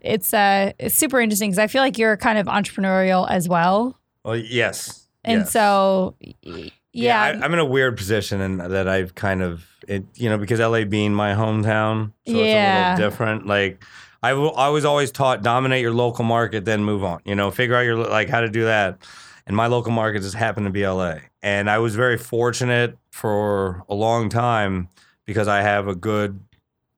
[0.00, 3.98] it's uh it's super interesting because I feel like you're kind of entrepreneurial as well,
[4.24, 5.50] well yes and yes.
[5.52, 6.14] so
[6.44, 10.28] y- yeah, I, I'm in a weird position and that I've kind of it, you
[10.28, 12.92] know, because LA being my hometown, so Yeah.
[12.92, 13.46] it's a little different.
[13.46, 13.82] Like
[14.22, 17.20] I, was always taught dominate your local market, then move on.
[17.24, 18.98] You know, figure out your like how to do that.
[19.46, 23.84] And my local market just happened to be LA, and I was very fortunate for
[23.88, 24.88] a long time
[25.24, 26.38] because I have a good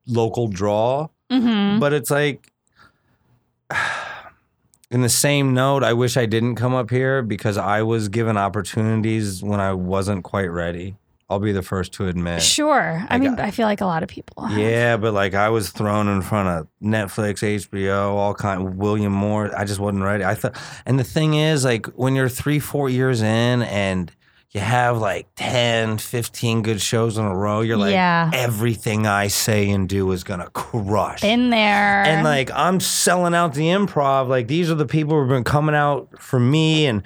[0.07, 1.09] local draw.
[1.31, 2.51] hmm But it's like.
[4.91, 8.37] In the same note, I wish I didn't come up here because I was given
[8.37, 10.95] opportunities when I wasn't quite ready.
[11.35, 12.43] I'll be the first to admit.
[12.43, 13.05] sure.
[13.11, 14.45] I I mean, got- I feel like a lot of people.
[14.47, 14.59] have.
[14.59, 19.13] Yeah, but like I was thrown in front of Netflix, HBO, all kind of William
[19.13, 19.53] Morris.
[19.57, 20.25] I just wasn't ready.
[20.25, 24.11] I thought and the thing is like when you're 3 4 years in and
[24.51, 28.31] you have like 10, 15 good shows in a row, you're like Yeah.
[28.33, 31.25] everything I say and do is going to crush.
[31.25, 32.05] In there.
[32.05, 34.29] And like I'm selling out the improv.
[34.29, 37.03] Like these are the people who've been coming out for me and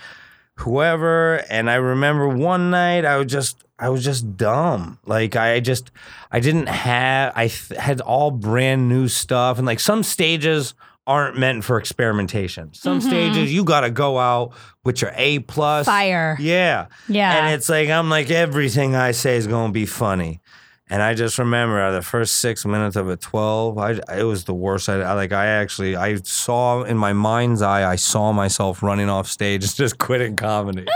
[0.56, 1.36] whoever.
[1.48, 4.98] And I remember one night I was just I was just dumb.
[5.06, 5.90] Like I just
[6.30, 10.74] I didn't have I th- had all brand new stuff and like some stages
[11.06, 12.74] aren't meant for experimentation.
[12.74, 13.08] Some mm-hmm.
[13.08, 14.52] stages you got to go out
[14.84, 16.36] with your A plus Fire.
[16.38, 16.86] Yeah.
[17.08, 17.46] Yeah.
[17.46, 20.40] And it's like I'm like everything I say is to be funny.
[20.90, 24.54] And I just remember the first six minutes of a twelve, I it was the
[24.54, 24.88] worst.
[24.88, 29.10] I, I like I actually I saw in my mind's eye, I saw myself running
[29.10, 30.86] off stage just quitting comedy,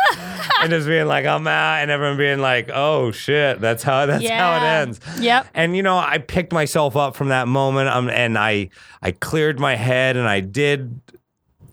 [0.60, 4.26] and just being like I'm out, and everyone being like, oh shit, that's how that's
[4.26, 5.00] how it ends.
[5.20, 5.48] Yep.
[5.52, 8.70] And you know, I picked myself up from that moment, um, and I
[9.02, 11.00] I cleared my head, and I did.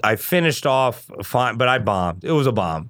[0.03, 2.23] I finished off fine, but I bombed.
[2.23, 2.89] It was a bomb.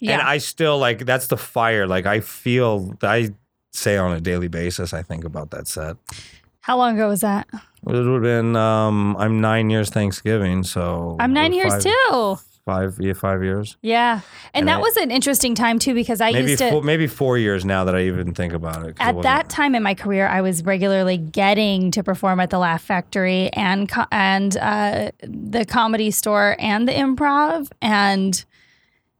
[0.00, 0.14] Yeah.
[0.14, 1.86] And I still like that's the fire.
[1.86, 3.30] Like I feel I
[3.74, 4.92] say on a daily basis.
[4.94, 5.96] I think about that set.
[6.60, 7.46] How long ago was that?
[7.52, 7.60] It
[7.92, 8.56] would have been.
[8.56, 12.36] Um, I'm nine years Thanksgiving, so I'm nine five- years too.
[12.64, 13.76] Five, yeah, five years.
[13.82, 14.20] Yeah.
[14.54, 16.82] And, And that I- was an interesting time too because I Maybe used to four,
[16.82, 19.82] maybe four years now that I even think about it at wasn't- that time in
[19.82, 25.10] my career, I was regularly getting to perform at the Laugh Factory and and uh,
[25.22, 28.42] the Comedy Store and the Improv, and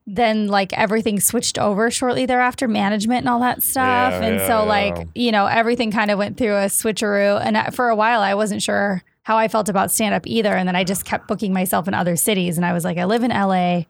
[0.07, 4.47] then like everything switched over shortly thereafter, management and all that stuff, Yeah, and yeah,
[4.47, 4.69] so yeah.
[4.69, 8.33] like you know everything kind of went through a switcheroo, and for a while I
[8.35, 11.51] wasn't sure how I felt about stand up either, and then I just kept booking
[11.53, 13.83] myself in other cities, and I was like, I live in LA.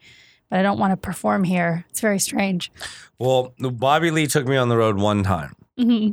[0.50, 1.86] But I don't want to perform here.
[1.90, 2.72] It's very strange.
[3.18, 6.12] Well, Bobby Lee took me on the road one time hmm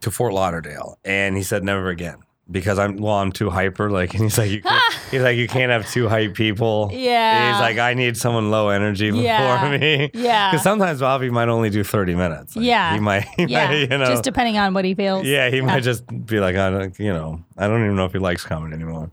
[0.00, 2.16] to Fort Lauderdale, and he said never again
[2.50, 3.90] because I'm well, I'm too hyper.
[3.90, 6.90] Like, and he's like, you can't, he's like, you can't have two hype people.
[6.92, 7.52] Yeah.
[7.52, 9.78] he's like, I need someone low energy before Yeah.
[9.80, 10.10] me.
[10.14, 10.50] Yeah.
[10.50, 12.54] because sometimes Bobby might only do 30 minutes.
[12.56, 12.92] Like, Yeah.
[12.94, 15.26] he might, he Yeah, might, you know, just depending on what he feels.
[15.26, 18.12] yeah, he might just be like, I don't, you know, I don't even know if
[18.12, 19.10] he likes comedy anymore.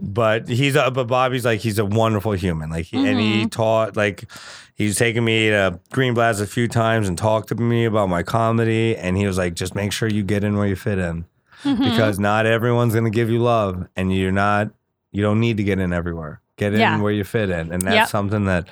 [0.00, 2.68] But he's, a, but Bobby's like, he's a wonderful human.
[2.70, 3.38] Like, he, and Mm-hmm.
[3.42, 4.30] he taught, like,
[4.74, 8.94] he's taken me to Greenblatt a few times and talked to me about my comedy.
[8.96, 11.24] And he was like, just make sure you get in where you fit in,
[11.64, 11.82] Mm-hmm.
[11.84, 14.70] because not everyone's gonna give you love, and you're not,
[15.12, 16.40] you don't need to get in everywhere.
[16.56, 17.00] Get in Yeah.
[17.00, 18.08] where you fit in, and that's Yep.
[18.08, 18.68] something that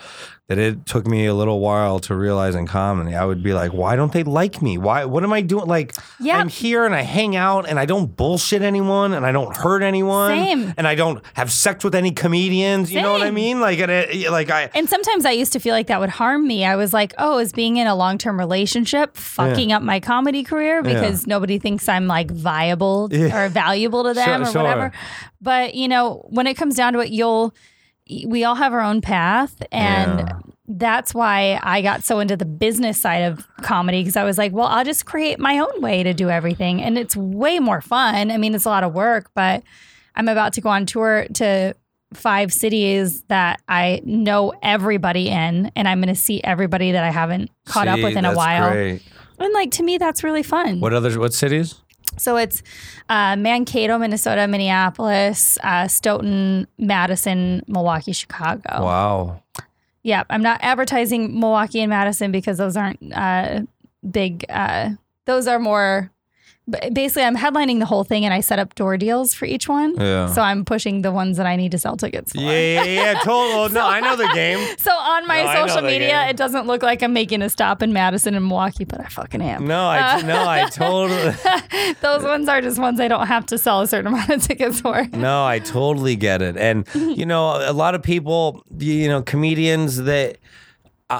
[0.49, 3.15] that it took me a little while to realize in comedy.
[3.17, 4.77] I would be like, why don't they like me?
[4.77, 5.07] Why?
[5.07, 5.65] What am I doing?
[5.67, 6.37] Like, Yep.
[6.39, 9.83] I'm here and I hang out and I don't bullshit anyone and I don't hurt
[9.83, 10.29] anyone.
[10.33, 10.75] Same.
[10.77, 12.93] And I don't have sex with any comedians.
[12.93, 13.59] You know what I mean?
[13.59, 14.69] Like, and it, like I.
[14.75, 16.67] And sometimes I used to feel like that would harm me.
[16.67, 20.45] I was like, oh, is being in a long term relationship fucking up my comedy
[20.45, 23.47] career because nobody thinks I'm like viable Yeah.
[23.47, 24.63] or valuable to them Sure, or sure.
[24.63, 24.93] whatever.
[25.41, 27.55] But, you know, when it comes down to it, you'll,
[28.27, 29.63] we all have our own path.
[29.73, 30.39] And Yeah.
[30.69, 34.53] that's why I got so into the business side of comedy because I was like,
[34.53, 36.83] well, I'll just create my own way to do everything.
[36.83, 38.31] And it's way more fun.
[38.31, 39.63] I mean, it's a lot of work, but
[40.17, 41.75] I'm about to go on tour to
[42.13, 47.11] five cities that I know everybody in, and I'm going to see everybody that I
[47.11, 48.71] haven't caught up with in a while.
[48.71, 49.03] Great.
[49.39, 50.79] And like to me, that's really fun.
[50.79, 51.19] What other?
[51.19, 51.75] What cities?
[52.17, 52.63] So it's
[53.09, 58.85] uh, Mankato, Minnesota, Minneapolis, uh, Stoughton, Madison, Milwaukee, Chicago.
[58.85, 59.43] Wow.
[60.03, 63.63] Yeah, I'm not advertising Milwaukee and Madison because those aren't uh,
[64.09, 64.45] big.
[64.49, 64.91] Uh,
[65.25, 66.11] those are more.
[66.95, 69.95] Basically, I'm headlining the whole thing, and I set up door deals for each one.
[69.97, 70.33] Yeah.
[70.33, 72.41] So I'm pushing the ones that I need to sell tickets for.
[72.41, 73.15] Yeah, yeah, yeah.
[73.21, 73.69] Total.
[73.75, 74.59] No, I know the game.
[74.79, 77.93] So on my No, social media, it doesn't look like I'm making a stop in
[77.93, 79.67] Madison and Milwaukee, but I fucking am.
[79.67, 81.35] No, I uh, no, I totally.
[82.01, 84.81] Those ones are just ones I don't have to sell a certain amount of tickets
[84.81, 85.07] for.
[85.13, 86.57] No, I totally get it.
[86.57, 90.39] And you know, a lot of people, you know, comedians that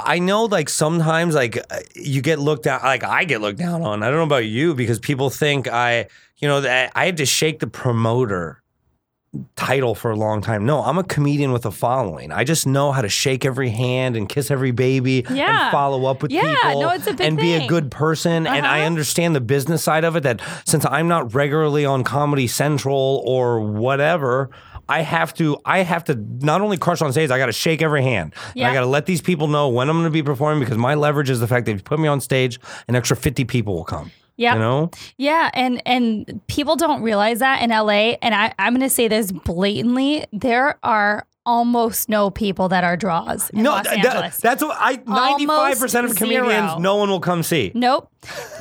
[0.05, 3.83] I know like sometimes like uh, you get looked at like I get looked down
[3.83, 4.03] on.
[4.03, 6.07] I don't know about you because people think I,
[6.39, 8.61] you know, that I had to shake the promoter
[9.57, 10.65] title for a long time.
[10.65, 12.31] No, I'm a comedian with a following.
[12.31, 15.65] I just know how to shake every hand and kiss every baby Yeah.
[15.65, 18.47] and follow up with Yeah, people no, it's a big and be a good person.
[18.47, 18.87] And I Uh-huh.
[18.87, 23.59] understand the business side of it that since I'm not regularly on Comedy Central or
[23.59, 24.51] whatever,
[24.89, 27.83] I have to I have to not only crush on stage, I got to shake
[27.83, 28.35] every hand.
[28.49, 28.71] And Yeah.
[28.71, 30.95] I got to let these people know when I'm going to be performing because my
[30.95, 33.75] leverage is the fact that if you put me on stage, an extra 50 people
[33.75, 34.11] will come.
[34.37, 34.55] Yeah.
[34.55, 34.91] You know?
[35.17, 38.17] Yeah, and and people don't realize that in LA.
[38.21, 42.97] And I, I'm going to say this blatantly: there are almost no people that are
[42.97, 46.79] draws in Los th- th- that's what I 95% of comedians zero.
[46.79, 47.71] no one will come see.
[47.75, 48.11] Nope.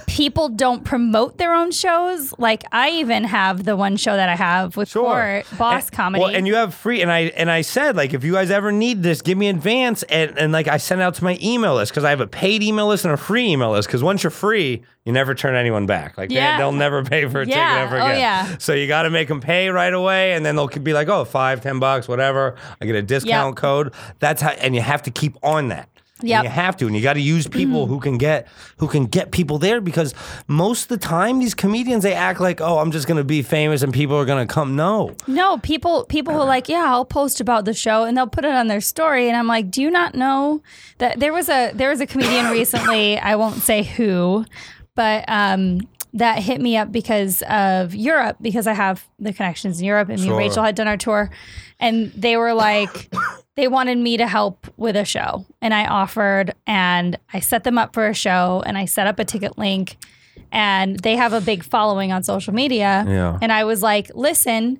[0.08, 2.34] People don't promote their own shows.
[2.38, 6.24] Like I even have the one show that I have with Court, Boss and, Comedy.
[6.24, 8.72] Well, and you have free, and I and I said like if you guys ever
[8.72, 11.92] need this, give me advance, and and like I send out to my email list
[11.92, 14.30] because I have a paid email list and a free email list because once you're
[14.32, 16.18] free, you never turn anyone back.
[16.18, 16.58] Like Yeah.
[16.58, 17.56] they, will never pay for a Yeah.
[17.56, 18.20] ticket ever Oh, again.
[18.20, 18.56] yeah.
[18.60, 21.26] So you got to make them pay right away, and then they'll be like, oh,
[21.26, 22.56] five, ten bucks, whatever.
[22.82, 23.94] I get a discount code.
[24.20, 25.90] That's how, and you have to keep on that.
[26.24, 26.44] Yep.
[26.46, 29.32] You have to, and you got to use people who can get who can get
[29.32, 30.16] people there because
[30.48, 33.82] most of the time these comedians they act like, oh, I'm just gonna be famous
[33.84, 34.76] and people are gonna come.
[34.78, 38.26] No, no, people people who are like, yeah, I'll post about the show, and they'll
[38.26, 40.62] put it on their story, and I'm like, do you not know
[41.00, 44.46] that there was a there was a comedian recently, I won't say who,
[44.96, 45.82] but um.
[46.16, 50.22] That hit me up because of Europe, because I have the connections in Europe, and
[50.22, 50.38] me and Sure.
[50.38, 51.32] Rachel had done our tour,
[51.84, 53.14] and they were like,
[53.56, 57.78] they wanted me to help with a show, and I offered, and I set them
[57.78, 59.98] up for a show, and I set up a ticket link,
[60.52, 63.38] and they have a big following on social media, Yeah.
[63.42, 64.80] and I was like, listen,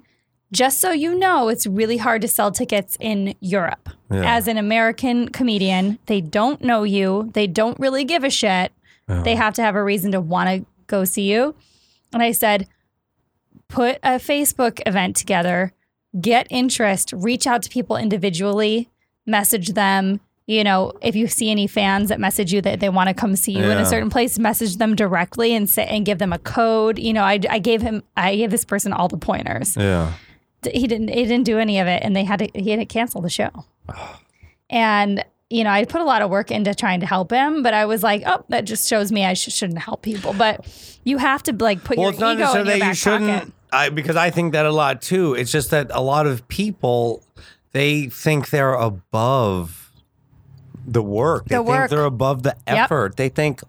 [0.52, 3.90] just so you know, it's really hard to sell tickets in Europe.
[4.12, 4.36] Yeah.
[4.36, 7.32] As an American comedian, they don't know you.
[7.34, 8.72] They don't really give a shit.
[9.08, 11.56] They have to have a reason to want to go see you.
[12.14, 12.68] And I said,
[13.68, 15.74] put a Facebook event together,
[16.20, 18.90] get interest, reach out to people individually,
[19.26, 20.20] message them.
[20.46, 23.36] You know, if you see any fans that message you that they want to come
[23.38, 26.40] see you in a certain place, message them directly and say and give them a
[26.40, 27.00] code.
[27.00, 30.12] You know, I, I gave him, I gave this person all the pointers yeah.
[30.70, 32.86] he didn't he didn't do any of it and they had to he had to
[32.86, 33.50] cancel the show
[34.70, 37.74] and you know i put a lot of work into trying to help him but
[37.74, 40.66] i was like oh that just shows me i sh- shouldn't help people but
[41.04, 43.30] you have to like put Well, your ego in your that you back shouldn't.
[43.30, 45.34] pocket I, because I think that a lot too.
[45.34, 47.24] It's just that a lot of people
[47.72, 49.92] they think they're above
[50.86, 51.46] the work.
[51.46, 51.90] They The think work.
[51.90, 52.78] they're above the Yep.
[52.78, 53.18] effort.
[53.18, 53.62] They think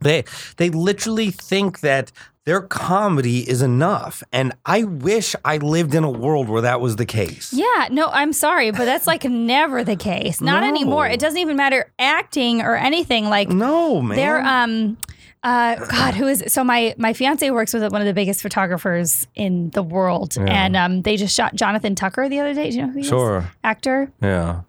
[0.00, 0.24] they
[0.56, 2.12] they literally think that
[2.44, 4.22] their comedy is enough.
[4.32, 7.52] And I wish I lived in a world where that was the case.
[7.52, 10.68] yeah no i'm sorry but that's like never the case not No.
[10.68, 14.16] anymore it doesn't even matter acting or anything like No, man.
[14.16, 14.96] They're um
[15.42, 19.26] uh God, who is so my my fiance works with one of the biggest photographers
[19.34, 20.36] in the world.
[20.38, 22.70] And um they just shot Jonathan Tucker the other day.
[22.70, 23.08] Do you know who he is?
[23.08, 23.50] Sure.
[23.62, 24.10] Actor.
[24.20, 24.62] yeah.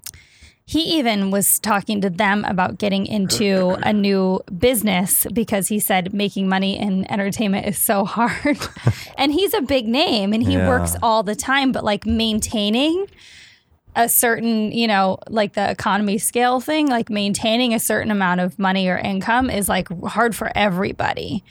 [0.66, 6.14] He even was talking to them about getting into a new business because he said
[6.14, 8.60] making money in entertainment is so hard.
[9.18, 10.68] and he's a big name and he Yeah.
[10.70, 13.08] works all the time, but like maintaining
[13.96, 18.58] a certain, you know, like the economy scale thing, like maintaining a certain amount of
[18.60, 21.44] money or income is like hard for everybody.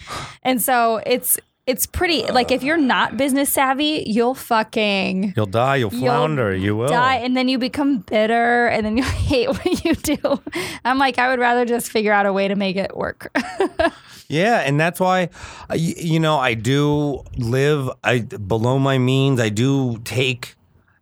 [0.42, 5.76] And so it's it's pretty like if you're not business savvy, you'll fucking You'll die,
[5.76, 6.88] you'll You'll flounder, you will.
[6.88, 10.40] die and then you become bitter and then you hate what you do.
[10.84, 13.36] I'm like I would rather just figure out a way to make it work.
[14.30, 15.30] Yeah, and that's why,
[15.74, 19.40] you know, I do live I below my means.
[19.40, 20.54] I do take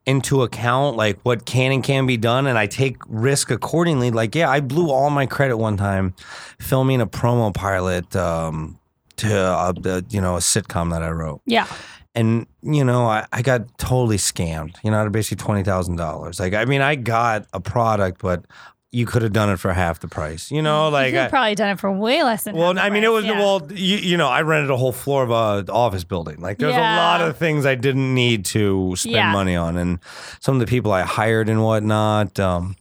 [0.07, 4.11] into account like what can and can be done, and I take risk accordingly.
[4.11, 6.15] Like, yeah, I blew all my credit one time
[6.61, 8.79] filming a promo pilot um,
[9.17, 11.67] to uh, the, you know a sitcom that I wrote, yeah.
[12.15, 14.77] and you know I, I got totally scammed.
[14.85, 16.39] You know, out of basically twenty thousand dollars.
[16.39, 18.45] Like, I mean, I got a product, but
[18.97, 20.51] you could have done it for half the price.
[20.51, 22.83] You know, like you I- probably done it for way less than well, half the
[22.83, 23.39] I mean, it was yeah.
[23.39, 26.41] well, you, you know, I rented a whole floor of a office building.
[26.41, 26.97] Like, there's Yeah.
[26.97, 29.33] a lot of things I didn't need to spend Yeah.
[29.33, 29.99] money on, and
[30.41, 32.41] some of the people I hired and whatnot.
[32.41, 32.77] Um,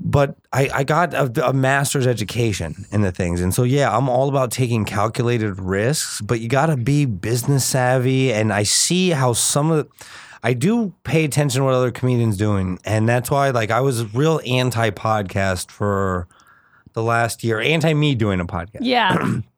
[0.00, 3.40] but I, I got a, a master's education in the things.
[3.40, 7.64] And so, yeah, I'm all about taking calculated risks, but you got to be business
[7.64, 8.32] savvy.
[8.32, 10.06] And I see how some of the,
[10.42, 12.78] I do pay attention to what other comedians doing.
[12.84, 16.28] And that's why, like, I was real anti podcast for
[16.92, 18.80] the last year, anti me doing a podcast.
[18.80, 19.40] Yeah.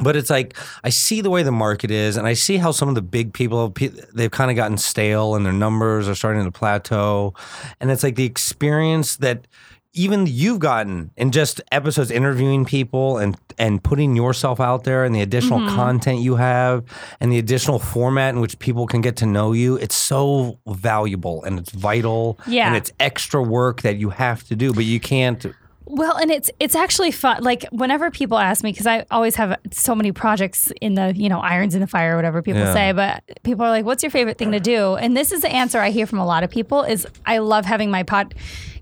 [0.00, 2.88] But it's like I see the way the market is, and I see how some
[2.88, 3.72] of the big people
[4.12, 7.32] they've kind of gotten stale, and their numbers are starting to plateau.
[7.78, 9.46] And it's like the experience that
[9.94, 15.14] even you've gotten in just episodes interviewing people and and putting yourself out there, and
[15.14, 15.76] the additional mm-hmm.
[15.76, 16.84] content you have,
[17.20, 19.76] and the additional format in which people can get to know you.
[19.76, 22.38] It's so valuable and it's vital.
[22.46, 22.66] Yeah.
[22.66, 25.46] and it's extra work that you have to do, but you can't.
[25.86, 27.44] Well, and it's it's actually fun.
[27.44, 31.28] Like whenever people ask me, because I always have so many projects in the you
[31.28, 32.72] know irons in the fire, or whatever people Yeah.
[32.72, 32.92] say.
[32.92, 35.78] But people are like, "What's your favorite thing to do?" And this is the answer
[35.78, 38.02] I hear from a lot of people: is I love having my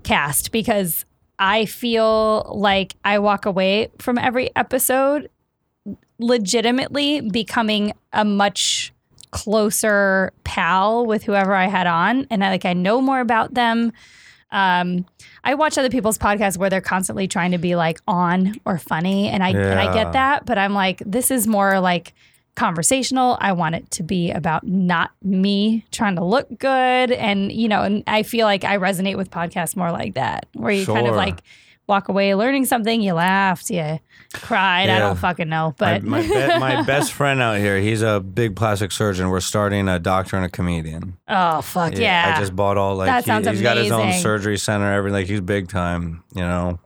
[0.03, 1.05] podcast because
[1.39, 5.29] I feel like I walk away from every episode
[6.19, 8.93] legitimately becoming a much
[9.31, 13.91] closer pal with whoever I had on, and I like I know more about them.
[14.51, 15.05] Um,
[15.43, 19.27] I watch other people's podcasts where they're constantly trying to be like on or funny,
[19.29, 22.13] and I and I get that, but I'm like, this is more like
[22.55, 23.37] conversational.
[23.39, 27.81] I want it to be about not me trying to look good, and you know,
[27.83, 31.15] and I feel like I resonate with podcasts more like that, where you kind of
[31.15, 31.41] like
[31.87, 33.99] walk away learning something, you laughed, you
[34.33, 34.89] cried.
[34.89, 38.55] I don't fucking know, but my, be- my best friend out here, he's a big
[38.55, 39.29] plastic surgeon.
[39.29, 41.17] We're starting a doctor and a comedian.
[41.27, 44.13] oh fuck yeah, I just bought all like That he, sounds has got his own
[44.13, 44.91] surgery center.
[44.93, 46.79] Everything like he's big time, you know.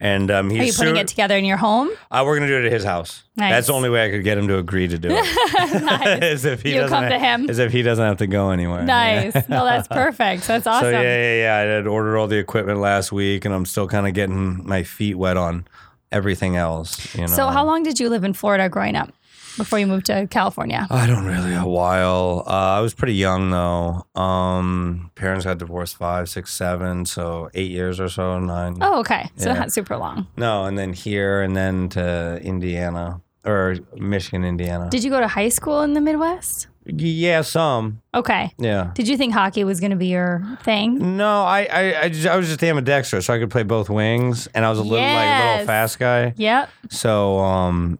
[0.00, 1.90] And um, he's Are you putting su- it together in your home?
[2.10, 3.23] Uh, we're gonna do it at his house.
[3.36, 3.52] Nice.
[3.52, 5.82] That's the only way I could get him to agree to do it.
[5.82, 6.06] nice.
[6.22, 7.50] as if he You doesn't come to him.
[7.50, 8.84] As if he doesn't have to go anywhere.
[8.84, 9.34] Nice.
[9.48, 10.46] No, that's perfect.
[10.46, 10.84] That's awesome.
[10.84, 11.56] So yeah, yeah, yeah.
[11.56, 14.84] I had ordered all the equipment last week, and I'm still kind of getting my
[14.84, 15.66] feet wet on
[16.12, 17.12] everything else.
[17.16, 17.26] You know.
[17.26, 19.12] So, how long did you live in Florida growing up
[19.56, 20.86] before you moved to California?
[20.90, 22.42] I don't really a while.
[22.46, 24.06] Uh, I was pretty young though.
[24.20, 28.78] Um, parents got divorced five, six, seven, so eight years or so, nine.
[28.80, 29.30] Oh, okay.
[29.36, 29.58] So, Yeah.
[29.58, 30.26] not super long.
[30.36, 34.88] No, and then here, and then to Indiana or Michigan, Indiana.
[34.90, 36.68] Did you go to high school in the Midwest?
[36.86, 38.02] yeah, some.
[38.14, 38.52] Okay.
[38.58, 38.90] Yeah.
[38.94, 41.16] Did you think hockey was going to be your thing?
[41.16, 44.48] No, I, I, I, just, I was just ambidextrous, so I could play both wings,
[44.54, 46.34] and I was a little like a little fast guy.
[46.36, 46.68] Yep.
[46.90, 47.98] So, um,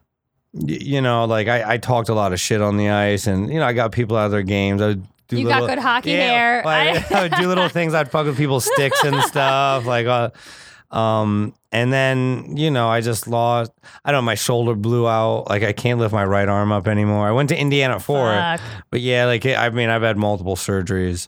[0.55, 3.59] you know, like I, I talked a lot of shit on the ice, and you
[3.59, 4.81] know, I got people out of their games.
[4.81, 4.93] I
[5.27, 6.61] do You got good hockey yeah, hair.
[6.65, 7.93] like, I, would do little things.
[7.93, 10.29] I'd fuck with people's sticks and stuff, like, uh,
[10.95, 13.71] um, and then you know, I just lost.
[14.05, 15.49] I don't know, my shoulder blew out.
[15.49, 17.27] Like I can't lift my right arm up anymore.
[17.27, 18.59] I went to Indiana for Fuck.
[18.59, 21.27] it, but yeah, like I mean, I've had multiple surgeries,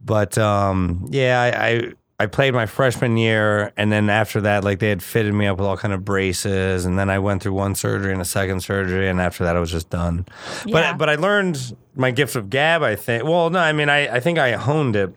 [0.00, 1.68] but um, yeah, I.
[1.68, 5.48] I I played my freshman year, and then after that, like they had fitted me
[5.48, 8.24] up with all kind of braces, and then I went through one surgery and a
[8.24, 10.24] second surgery, and after that, I was just done.
[10.64, 10.72] Yeah.
[10.72, 12.84] But but I learned my gift of gab.
[12.84, 13.24] I think.
[13.24, 15.12] Well, no, I mean, I I think I honed it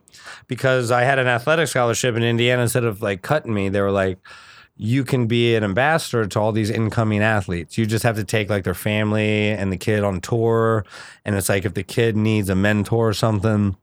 [0.47, 2.63] because I had an athletic scholarship in Indiana.
[2.63, 4.17] Instead of like cutting me, they were like.
[4.77, 7.77] You can be an ambassador to all these incoming athletes.
[7.77, 10.85] You just have to take like their family and the kid on tour.
[11.23, 13.77] And it's like if the kid needs a mentor or something,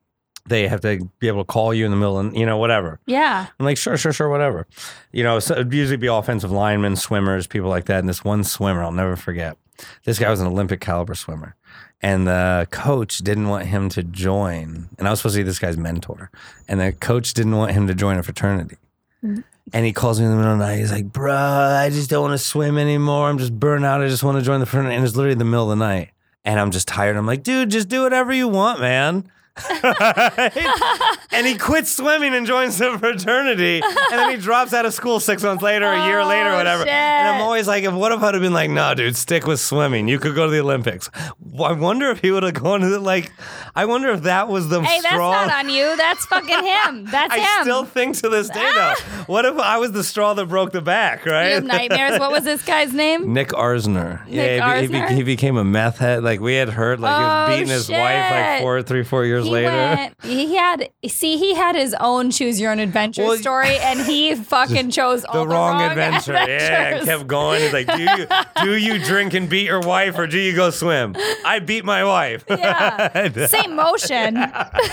[0.47, 2.99] they have to be able to call you in the middle and, you know, whatever.
[3.07, 3.47] Yeah.
[3.59, 4.67] I'm like, sure, sure, sure, whatever.
[5.13, 8.01] You know, so it'd usually be offensive linemen, swimmers, people like that.
[8.01, 9.57] And this one swimmer, I'll never forget.
[10.05, 11.55] This guy was an Olympic caliber swimmer.
[12.01, 14.89] And the coach didn't want him to join.
[14.99, 16.31] And I was supposed to be this guy's mentor.
[16.67, 18.77] And the coach didn't want him to join a fraternity.
[19.25, 19.43] Mm-hmm.
[19.73, 20.79] And he calls me in the middle of the night.
[20.79, 23.29] He's like, bruh, I just don't want to swim anymore.
[23.29, 24.03] I'm just burnt out.
[24.03, 24.97] I just want to join the fraternity.
[24.97, 26.11] And it's literally the middle of the night.
[26.45, 27.17] And I'm just tired.
[27.17, 29.31] I'm like, dude, just do whatever you want, man.
[29.55, 33.81] 哈哈哈哈哈哈哈 and he quits swimming and joins the fraternity.
[33.85, 36.87] And then he drops out of school six months later, a year later, Oh, whatever.
[36.87, 39.61] And I'm always like, if what if I'd have been like, no, dude, stick with
[39.61, 40.09] swimming.
[40.09, 41.11] You could go to the Olympics.
[41.59, 43.33] I wonder if he would have gone to the, like,
[43.75, 45.97] I wonder if that was the Hey, that's not on you.
[45.97, 47.05] That's fucking him.
[47.07, 47.63] That's I him.
[47.63, 48.95] still think to this day, though,
[49.27, 51.49] what if I was the straw that broke the back, right?
[51.49, 52.19] you have nightmares.
[52.19, 53.33] What was this guy's name?
[53.33, 54.25] Nick Arzner.
[54.27, 55.09] Nick yeah, he, be- he, Arzner?
[55.09, 56.23] be- he became a meth head.
[56.23, 59.25] Like we had heard, like he was Oh, beating his wife like four, three, four
[59.25, 59.69] years He later.
[59.71, 60.15] went.
[60.23, 60.91] He had.
[61.23, 65.25] See, he had his own choose your own adventure Well, story, and he fucking chose
[65.25, 66.33] all the wrong, adventure.
[66.53, 67.61] Yeah, and kept going.
[67.63, 68.27] He's like, do you
[68.65, 71.15] do you drink and beat your wife, or do you go swim?
[71.47, 72.45] I beat my wife.
[72.49, 73.47] Yeah.
[73.47, 74.35] Same motion,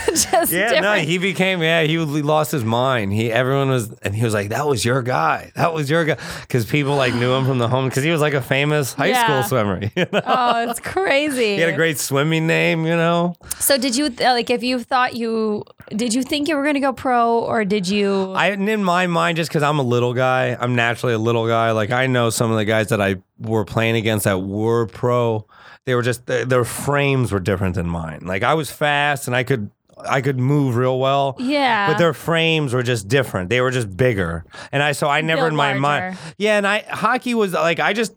[0.05, 0.81] just Yeah, different.
[0.83, 1.81] no, he became yeah.
[1.81, 3.11] He, he lost his mind.
[3.11, 5.51] He everyone was and he was like, that was your guy.
[5.55, 8.21] That was your guy because people like knew him from the home because he was
[8.21, 9.23] like a famous high Yeah.
[9.23, 9.80] school swimmer.
[9.95, 10.21] You know?
[10.25, 11.55] oh, it's crazy.
[11.55, 12.86] He had a great swimming name.
[12.86, 13.34] You know.
[13.57, 16.80] So did you like if you thought you did you think you were going to
[16.80, 18.32] go pro or did you?
[18.34, 21.72] I in my mind, just because I'm a little guy, I'm naturally a little guy.
[21.72, 25.45] Like I know some of the guys that I were playing against that were pro.
[25.86, 28.22] They were just their, their frames were different than mine.
[28.26, 29.72] Like I was fast and I could
[30.07, 31.36] I could move real well.
[31.39, 31.91] Yeah.
[31.91, 33.49] But their frames were just different.
[33.49, 34.45] They were just bigger.
[34.72, 35.80] And I so I never Built in my larger.
[35.82, 36.17] mind.
[36.38, 38.13] Yeah, and I hockey was like I just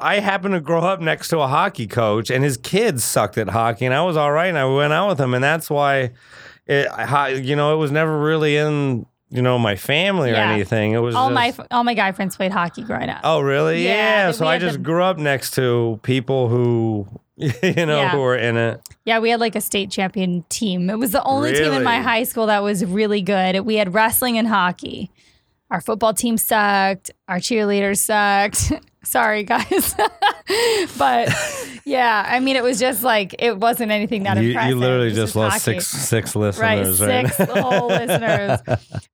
[0.00, 3.48] I happened to grow up next to a hockey coach and his kids sucked at
[3.48, 6.10] hockey and I was all right and I went out with him and that's why
[6.66, 10.52] it you know it was never really in you know my family or Yeah.
[10.52, 10.92] anything.
[10.92, 13.20] It was all my all my guy friends played hockey growing up.
[13.24, 13.84] Oh really?
[13.84, 14.26] Yeah, Yeah.
[14.28, 17.06] we so I had just the- grew up next to people who
[17.36, 17.52] you
[17.86, 18.10] know Yeah.
[18.10, 18.80] who were in it.
[19.04, 20.88] Yeah, we had like a state champion team.
[20.88, 22.04] It was the only team in my Really?
[22.04, 23.60] high school that was really good.
[23.60, 25.10] We had wrestling and hockey.
[25.70, 27.10] Our football team sucked.
[27.26, 28.72] Our cheerleaders sucked.
[29.04, 29.94] Sorry, guys.
[30.98, 31.28] but
[31.84, 34.70] yeah, I mean, it was just like, it wasn't anything that You, impressive.
[34.70, 37.32] you literally It was just lost six six Right, listeners, right?
[37.32, 38.60] six whole listeners.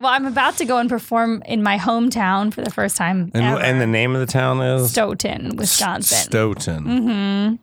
[0.01, 3.45] Well, I'm about to go and perform in my hometown for the first time And,
[3.45, 3.61] ever.
[3.61, 6.18] and the name of the town is Stoughton, Wisconsin.
[6.18, 6.84] Stoughton.
[6.84, 7.55] mm-hmm.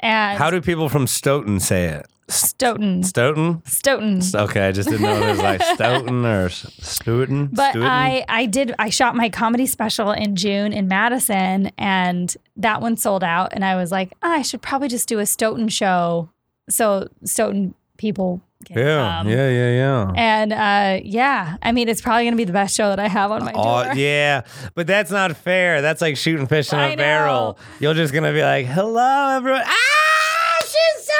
[0.00, 2.06] And How do people from Stoughton say it?
[2.28, 3.02] Stoughton.
[3.04, 3.62] Stoughton?
[3.66, 4.20] Stoughton.
[4.34, 7.46] Okay, I just didn't know if it was like Stoughton or Stoughton.
[7.52, 7.82] But Stoughton?
[7.84, 12.96] I, I did I shot my comedy special in June in Madison and that one
[12.96, 16.28] sold out and I was like "Ah, I should probably just do a Stoughton show
[16.68, 20.12] so Stoughton people can yeah, yeah, yeah, yeah.
[20.16, 23.30] And uh, yeah, I mean it's probably gonna be the best show that I have
[23.30, 23.92] on my Oh tour.
[23.94, 24.42] yeah,
[24.74, 25.80] but that's not fair.
[25.80, 26.96] That's like shooting fish in a I know.
[26.96, 27.58] barrel.
[27.78, 31.12] You're just gonna be like, "Hello, everyone." Ah, she's so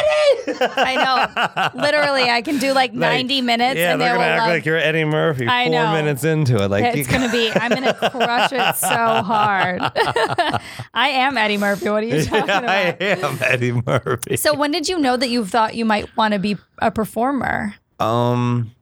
[0.00, 0.72] funny.
[0.76, 1.80] I know.
[1.80, 4.48] Literally, I can do like, 90 minutes Yeah, and they they're will gonna act love
[4.50, 5.46] like you're Eddie Murphy.
[5.48, 5.92] I four know.
[5.92, 8.88] minutes into it, like it's you- gonna be I'm gonna crush it so
[9.22, 9.80] hard.
[10.94, 11.88] I am Eddie Murphy.
[11.90, 12.64] What are you talking about?
[12.68, 14.36] I am Eddie Murphy.
[14.36, 17.74] So when did you know that you thought you might want to be a performer?
[17.98, 18.72] Um,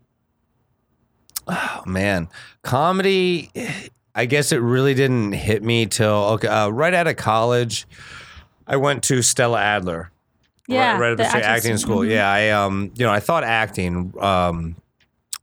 [1.47, 2.29] oh man,
[2.63, 3.51] comedy.
[4.15, 7.87] I guess it really didn't hit me till okay, uh, right out of college.
[8.67, 10.11] I went to Stella Adler.
[10.69, 11.97] Yeah, right, right at the, the state acting school.
[11.97, 12.05] school.
[12.05, 14.13] Yeah, I um, you know, I thought acting.
[14.21, 14.77] Um,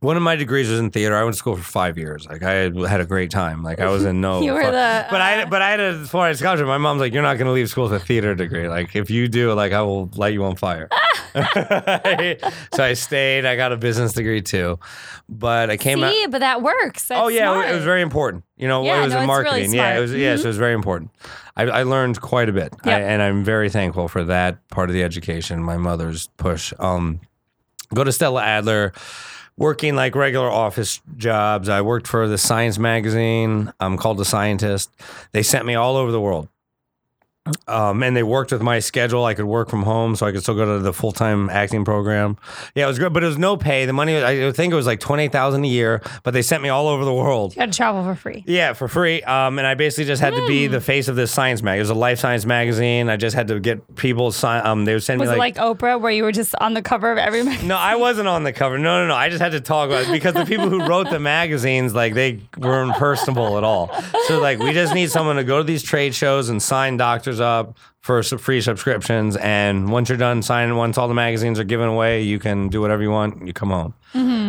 [0.00, 1.16] one of my degrees was in theater.
[1.16, 2.26] I went to school for five years.
[2.26, 3.62] Like I had, a great time.
[3.62, 4.40] Like I was in no.
[4.46, 6.66] You were fun- the, But I uh, but I had a foreign scholarship.
[6.66, 8.68] My mom's like, you're not going to leave school with a theater degree.
[8.68, 10.88] Like if you do, like I will light you on fire.
[12.74, 13.44] so I stayed.
[13.44, 14.78] I got a business degree too,
[15.28, 16.12] but I came out.
[16.12, 17.08] See, but that works.
[17.08, 17.68] That's Oh yeah, smart.
[17.70, 18.44] it was very important.
[18.56, 19.74] You know, Yeah, it was no, in it's really marketing.
[19.74, 20.14] yeah, it was.
[20.14, 21.10] Yeah, so it was very important.
[21.56, 24.94] I, I learned quite a bit, I, and I'm very thankful for that part of
[24.94, 25.62] the education.
[25.62, 26.72] My mother's push.
[26.78, 27.20] Um,
[27.94, 28.92] go to Stella Adler.
[29.58, 31.70] Working like regular office jobs.
[31.70, 33.72] I worked for the Science magazine.
[33.80, 34.90] I'm called a scientist.
[35.32, 36.50] They sent me all over the world.
[37.68, 39.24] Um, and they worked with my schedule.
[39.24, 41.84] I could work from home, so I could still go to the full time acting
[41.84, 42.36] program.
[42.74, 43.86] Yeah, it was good, but it was no pay.
[43.86, 46.68] The money, I think it was like twenty thousand a year, but they sent me
[46.68, 47.54] all over the world.
[47.56, 48.44] You had to travel for free.
[48.46, 49.22] Yeah, for free.
[49.22, 50.46] Um, and I basically just had to Hmm.
[50.48, 51.78] be the face of this science mag.
[51.78, 53.08] It was a life science magazine.
[53.08, 54.32] I just had to get people.
[54.32, 55.56] Si- um, they would send Was me like.
[55.58, 57.68] like Oprah, where you were just on the cover of every magazine?
[57.68, 58.78] no, I wasn't on the cover.
[58.78, 59.14] No, no, no.
[59.14, 62.14] I just had to talk about it because the people who wrote the magazines, like,
[62.14, 63.90] they weren't personable at all.
[64.26, 67.35] So, like, we just need someone to go to these trade shows and sign doctors
[67.40, 69.36] up for some free subscriptions.
[69.36, 72.80] And once you're done signing, once all the magazines are given away, you can do
[72.80, 73.46] whatever you want.
[73.46, 73.94] You come home.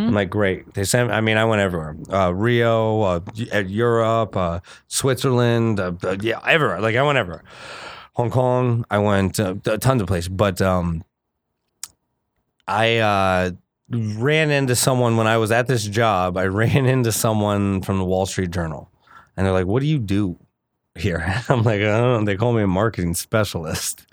[0.08, 0.74] I'm like, great.
[0.74, 1.12] They sent.
[1.12, 1.98] I mean, I went everywhere.
[2.10, 3.20] Uh, Rio, uh,
[3.68, 6.80] Europe, uh, Switzerland, uh, uh, yeah, everywhere.
[6.80, 7.44] Like I went everywhere.
[8.14, 8.86] Hong Kong.
[8.90, 10.30] I went uh, tons of places.
[10.30, 11.04] But um,
[12.68, 13.52] I uh,
[13.90, 16.38] ran into someone when I was at this job.
[16.38, 18.90] I ran into someone from the Wall Street Journal,
[19.36, 20.38] and they're like, "What do you do
[21.00, 24.06] here?" I'm like, "I don't know." They call me a marketing specialist.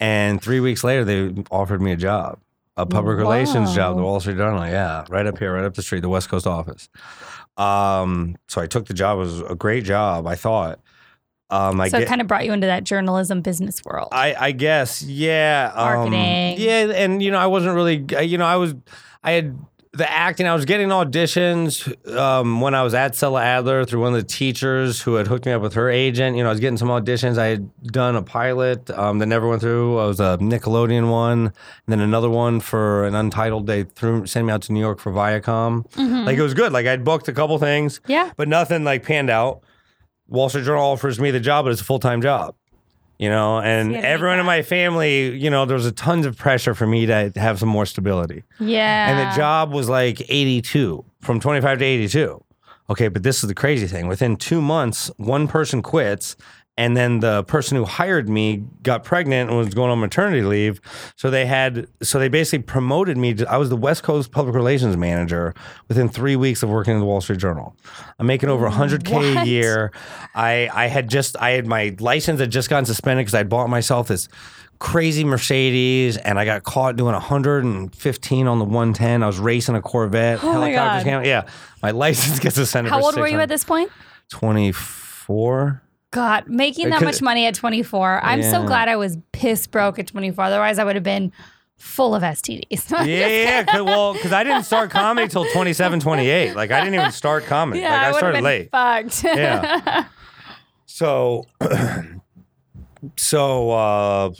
[0.00, 2.38] And three weeks later, they offered me a job,
[2.76, 4.66] a public relations job, the Wall Street Journal.
[4.66, 6.88] Yeah, right up here, right up the street, the West Coast office.
[7.56, 9.18] Um, so I took the job.
[9.18, 10.80] It was a great job, I thought.
[11.50, 14.08] Um, I so get, it kind of brought you into that journalism business world.
[14.12, 15.72] I, I guess, yeah.
[15.74, 16.56] um, Marketing.
[16.58, 18.74] yeah, and you know, I wasn't really, you know, I was,
[19.24, 19.58] I had
[19.98, 20.46] the acting.
[20.46, 21.86] I was getting auditions
[22.16, 25.44] um, when I was at Stella Adler through one of the teachers who had hooked
[25.44, 26.36] me up with her agent.
[26.36, 27.36] You know, I was getting some auditions.
[27.36, 29.98] I had done a pilot um, that never went through.
[29.98, 31.52] I was a Nickelodeon one, and
[31.86, 33.66] then another one for an Untitled.
[33.66, 35.84] They threw sent me out to New York for Viacom.
[36.24, 36.72] Like it was good.
[36.72, 38.30] Like I'd booked a couple things yeah.
[38.36, 39.62] but nothing like panned out.
[40.28, 42.54] Wall Street Journal offers me the job, but it's a full time job.
[43.18, 45.86] You know, and you had to make everyone in my family, you know, there was
[45.86, 48.44] a tons of pressure for me to have some more stability.
[48.60, 49.10] Yeah.
[49.10, 52.44] And the job was like 82, from 25 to 82.
[52.90, 54.06] Okay, but this is the crazy thing.
[54.06, 56.36] Within two months, one person quits
[56.78, 60.80] And then the person who hired me got pregnant and was going on maternity leave.
[61.16, 63.34] So they had, so they basically promoted me.
[63.34, 65.54] To, I was the West Coast public relations manager
[65.88, 67.76] within three weeks of working in the Wall Street Journal.
[68.20, 69.46] I'm making over 100K a What?
[69.48, 69.90] year.
[70.36, 73.68] I, I had just, I had my license had just gotten suspended because I'd bought
[73.68, 74.28] myself this
[74.78, 79.24] crazy Mercedes and I got caught doing 115 on the 110.
[79.24, 80.44] I was racing a Corvette.
[80.44, 81.02] Oh my God.
[81.02, 81.42] came- Yeah.
[81.82, 82.92] My license gets suspended.
[82.92, 83.90] How old were you at this point?
[84.28, 85.82] 24.
[86.10, 88.24] God, making that much money at 24.
[88.24, 90.42] I'm so glad I was piss broke at 24.
[90.44, 91.32] Otherwise, I would have been
[91.76, 92.90] full of STDs.
[93.06, 93.80] Yeah, yeah, yeah.
[93.82, 96.56] well, because I didn't start comedy till 27, 28.
[96.56, 97.80] Like, I didn't even start comedy.
[97.80, 98.70] Yeah, like, I have started late.
[98.70, 99.24] fucked.
[99.24, 100.04] Yeah.
[100.90, 101.44] So,
[103.16, 104.30] so uh,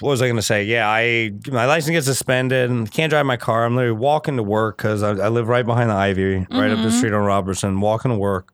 [0.00, 0.64] what was I going to say?
[0.64, 3.64] Yeah, I my license gets suspended and can't drive my car.
[3.64, 6.80] I'm literally walking to work because I, I live right behind the Ivy, right Mm-hmm.
[6.80, 7.80] up the street on Robertson.
[7.80, 8.52] Walking to work,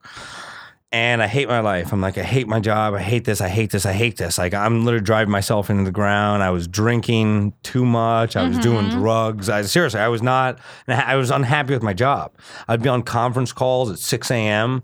[0.91, 1.93] and I hate my life.
[1.93, 2.95] I'm like, I hate my job.
[2.95, 3.41] I hate this.
[3.41, 3.85] I hate this.
[3.85, 4.37] I hate this.
[4.39, 6.41] Like, I'm literally driving myself into the ground.
[6.41, 8.35] I was drinking too much.
[8.35, 8.99] I was doing Mm-hmm.
[8.99, 9.49] drugs.
[9.49, 10.57] I seriously, I was not.
[10.87, 12.31] I was unhappy with my job.
[12.67, 14.81] I'd be on conference calls at 6 a.m.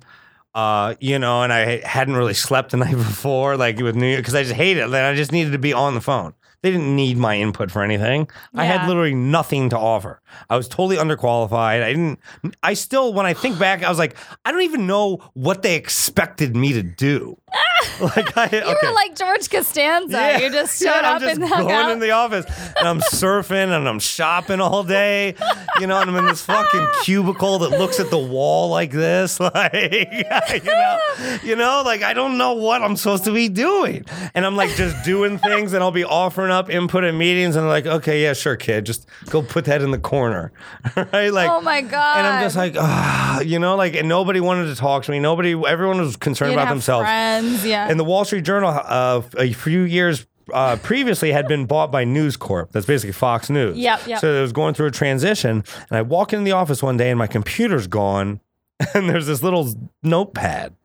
[0.53, 4.19] Uh, you know, and I hadn't really slept the night before, like with New York,
[4.19, 4.87] because I just hated it.
[4.87, 6.33] Like, I just needed to be on the phone.
[6.65, 8.27] They didn't need my input for anything.
[8.55, 10.19] I had literally nothing to offer.
[10.49, 11.83] I was totally underqualified.
[11.83, 12.19] I didn't.
[12.63, 15.75] I still, when I think back, I was like, I don't even know what they
[15.75, 17.37] expected me to do.
[18.01, 18.73] like, I, You okay.
[18.87, 20.17] were like George Costanza.
[20.17, 21.91] Yeah, You just showed Yeah, up just and hung going out.
[21.91, 22.45] in the office
[22.77, 25.35] and I'm surfing and I'm shopping all day,
[25.79, 29.39] you know, and I'm in this fucking cubicle that looks at the wall like this,
[29.39, 30.99] like you know,
[31.43, 34.03] you know, like I don't know what I'm supposed to be doing,
[34.33, 37.67] and I'm like just doing things, and I'll be offering up input in meetings, and
[37.67, 40.51] like, okay, yeah, sure, kid, just go put that in the corner,
[40.95, 41.29] right?
[41.29, 42.17] Like, oh my God.
[42.17, 45.19] and I'm just like, ah, you know, like, and nobody wanted to talk to me.
[45.19, 47.05] Nobody, everyone was concerned You'd about themselves.
[47.05, 47.87] Friends, yeah.
[47.87, 52.03] And the Wall Street Journal, uh, a few years uh, previously, had been bought by
[52.03, 52.71] News Corp.
[52.71, 53.77] That's basically Fox News.
[53.77, 54.19] Yep, yep.
[54.19, 55.63] So it was going through a transition.
[55.89, 58.41] And I walk into the office one day, and my computer's gone,
[58.93, 60.75] and there's this little notepad.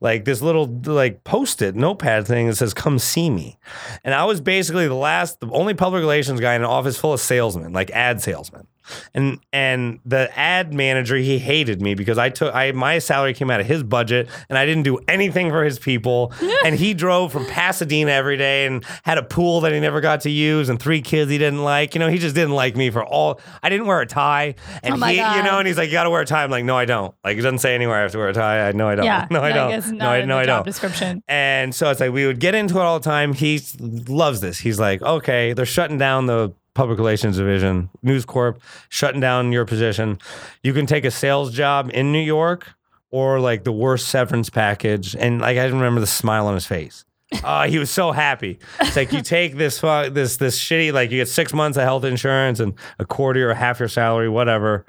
[0.00, 3.58] Like this little like post-it notepad thing that says "Come see me,"
[4.04, 7.12] and I was basically the last, the only public relations guy in an office full
[7.12, 8.68] of salesmen, like ad salesmen,
[9.14, 13.50] and and the ad manager he hated me because I took I my salary came
[13.50, 16.32] out of his budget and I didn't do anything for his people.
[16.64, 20.22] And he drove from Pasadena every day and had a pool that he never got
[20.22, 21.94] to use and three kids he didn't like.
[21.94, 24.54] You know he just didn't like me for all I didn't wear a tie.
[24.82, 26.42] And Oh he you know and he's like you got to wear a tie.
[26.42, 27.14] I'm like no I don't.
[27.24, 28.68] Like it doesn't say anywhere I have to wear a tie.
[28.68, 29.04] I know I don't.
[29.04, 29.26] Yeah.
[29.30, 29.92] no I don't.
[29.98, 30.64] no I no I don't.
[30.64, 31.22] description.
[31.28, 33.32] and so it's like we would get into it all the time.
[33.34, 33.60] He
[34.08, 34.58] loves this.
[34.58, 39.64] He's like, okay, they're shutting down the public relations division, News Corp, shutting down your
[39.64, 40.16] position.
[40.62, 42.72] You can take a sales job in New York
[43.10, 45.16] or like the worst severance package.
[45.16, 47.04] And like I remember the smile on his face.
[47.44, 48.58] Uh, he was so happy.
[48.80, 51.84] It's like you take this fu- this this shitty like you get six months of
[51.84, 54.86] health insurance and a quarter or half your salary, whatever,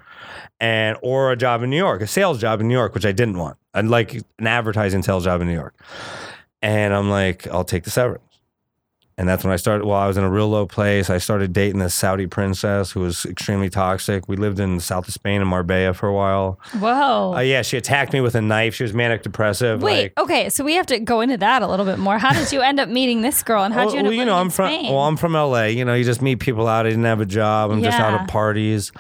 [0.58, 3.12] and or a job in New York, a sales job in New York, which I
[3.12, 3.58] didn't want.
[3.74, 5.76] I'd like an advertising sales job in New York.
[6.62, 8.29] And I'm like, I'll take the severance.
[9.20, 9.86] And that's when I started.
[9.86, 11.10] Well, I was in a real low place.
[11.10, 14.30] I started dating this Saudi princess who was extremely toxic.
[14.30, 16.58] We lived in the south of Spain in Marbella for a while.
[16.80, 17.34] Whoa.
[17.36, 18.76] Uh, yeah, she attacked me with a knife.
[18.76, 19.82] She was manic depressive.
[19.82, 22.18] Wait, like, okay, so we have to go into that a little bit more.
[22.18, 24.20] How did you end up meeting this girl, and how did you end well, up
[24.20, 24.86] you know, in I'm from Spain?
[24.94, 25.64] well, I'm from LA.
[25.66, 26.86] You know, you just meet people out.
[26.86, 27.72] I didn't have a job.
[27.72, 28.22] I'm just out Yeah.
[28.24, 28.94] at parties.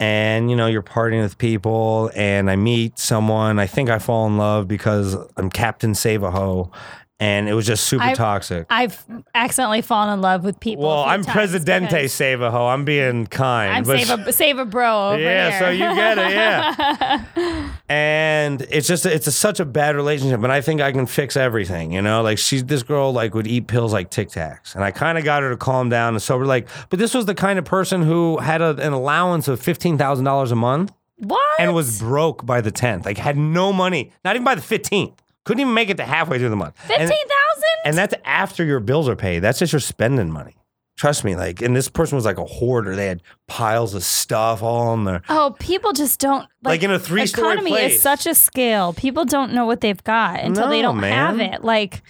[0.00, 3.60] And you know, you're partying with people, and I meet someone.
[3.60, 6.72] I think I fall in love because I'm Captain Save a Ho,
[7.20, 8.66] and it was just super I- toxic.
[8.70, 9.04] I've
[9.34, 10.84] accidentally fallen in love with people.
[10.84, 12.66] Well, I'm Presidente because Save a Ho.
[12.66, 13.72] I'm being kind.
[13.72, 15.60] I'm save a save a bro over yeah, here.
[15.60, 17.72] so you get it, yeah.
[17.88, 21.36] and it's just it's a, such a bad relationship, and I think I can fix
[21.36, 21.92] everything.
[21.92, 24.90] You know, like she's this girl like would eat pills like Tic Tacs, and I
[24.90, 26.46] kind of got her to calm down and sober.
[26.46, 29.96] Like, but this was the kind of person who had a, an allowance of fifteen
[29.96, 31.60] thousand dollars a month what?
[31.60, 33.06] and was broke by the tenth.
[33.06, 35.20] Like, had no money, not even by the fifteenth.
[35.44, 36.78] Couldn't even make it to halfway through the month.
[36.78, 37.78] Fifteen thousand.
[37.84, 39.40] and that's after your bills are paid.
[39.40, 40.56] That's just your spending money.
[40.96, 42.94] Trust me, like, and this person was like a hoarder.
[42.94, 45.22] They had piles of stuff all on their.
[45.28, 47.94] Oh, people just don't Like in a three-story economy place.
[47.96, 48.92] is such a scale.
[48.92, 51.64] People don't know what they've got until they don't have it.
[51.64, 52.00] Like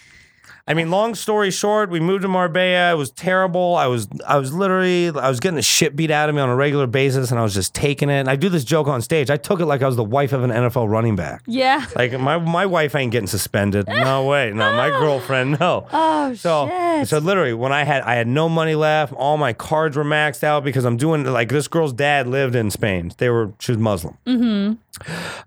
[0.67, 2.93] I mean, long story short, we moved to Marbella.
[2.95, 3.75] It was terrible.
[3.77, 6.49] I was, I was literally, I was getting the shit beat out of me on
[6.49, 8.15] a regular basis, and I was just taking it.
[8.15, 9.29] And I do this joke on stage.
[9.29, 11.43] I took it like I was the wife of an NFL running back.
[11.47, 11.85] yeah.
[11.95, 13.87] Like my my wife ain't getting suspended.
[13.89, 14.53] No way.
[14.55, 15.61] No, my girlfriend.
[15.61, 15.87] No.
[15.93, 17.09] Oh So, shit.
[17.09, 20.43] so literally, when I had I had no money left, all my cards were maxed
[20.43, 23.13] out because I'm doing like this girl's dad lived in Spain.
[23.19, 24.75] They were she was Muslim, mm-hmm.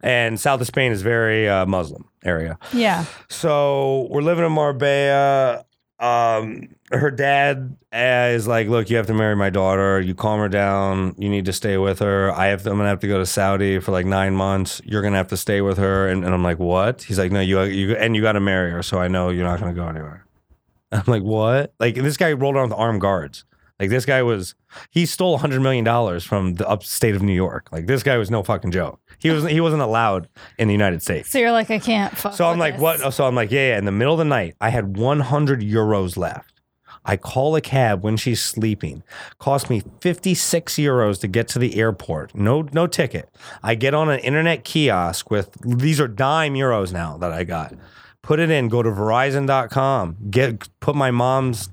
[0.02, 2.58] And south of Spain is very uh, Muslim area.
[2.74, 3.06] Yeah.
[3.30, 5.66] So we're living in Marbella.
[6.00, 10.00] Um, her dad uh, is like, "Look, you have to marry my daughter.
[10.00, 11.16] You calm her down.
[11.18, 12.32] You need to stay with her.
[12.32, 12.70] I have to.
[12.70, 14.80] I'm gonna have to go to Saudi for like nine months.
[14.86, 17.40] You're gonna have to stay with her." And, and I'm like, "What?" He's like, "No,
[17.40, 18.84] you you and you got to marry her.
[18.84, 20.26] So I know you're not gonna go anywhere."
[20.92, 23.44] I'm like, "What?" Like this guy rolled around with armed guards.
[23.80, 24.56] Like this guy was,
[24.90, 27.70] he stole hundred million dollars from the upstate of New York.
[27.72, 29.00] Like this guy was no fucking joke.
[29.20, 31.30] He was he wasn't allowed in the United States.
[31.30, 32.34] So you're like, I can't fuck.
[32.34, 32.82] So I'm like, this.
[32.82, 33.14] what?
[33.14, 33.78] So I'm like, yeah, yeah.
[33.78, 36.58] In the middle of the night, I had 100 euros left.
[37.06, 39.02] I call a cab when she's sleeping.
[39.40, 42.36] Cost me 56 euros to get to the airport.
[42.36, 43.30] No, no ticket.
[43.64, 47.74] I get on an internet kiosk with these are dime euros now that I got.
[48.22, 48.68] Put it in.
[48.68, 50.18] Go to Verizon.com.
[50.30, 51.70] Get put my mom's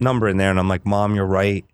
[0.00, 1.64] number in there, and I'm like, Mom, you're right.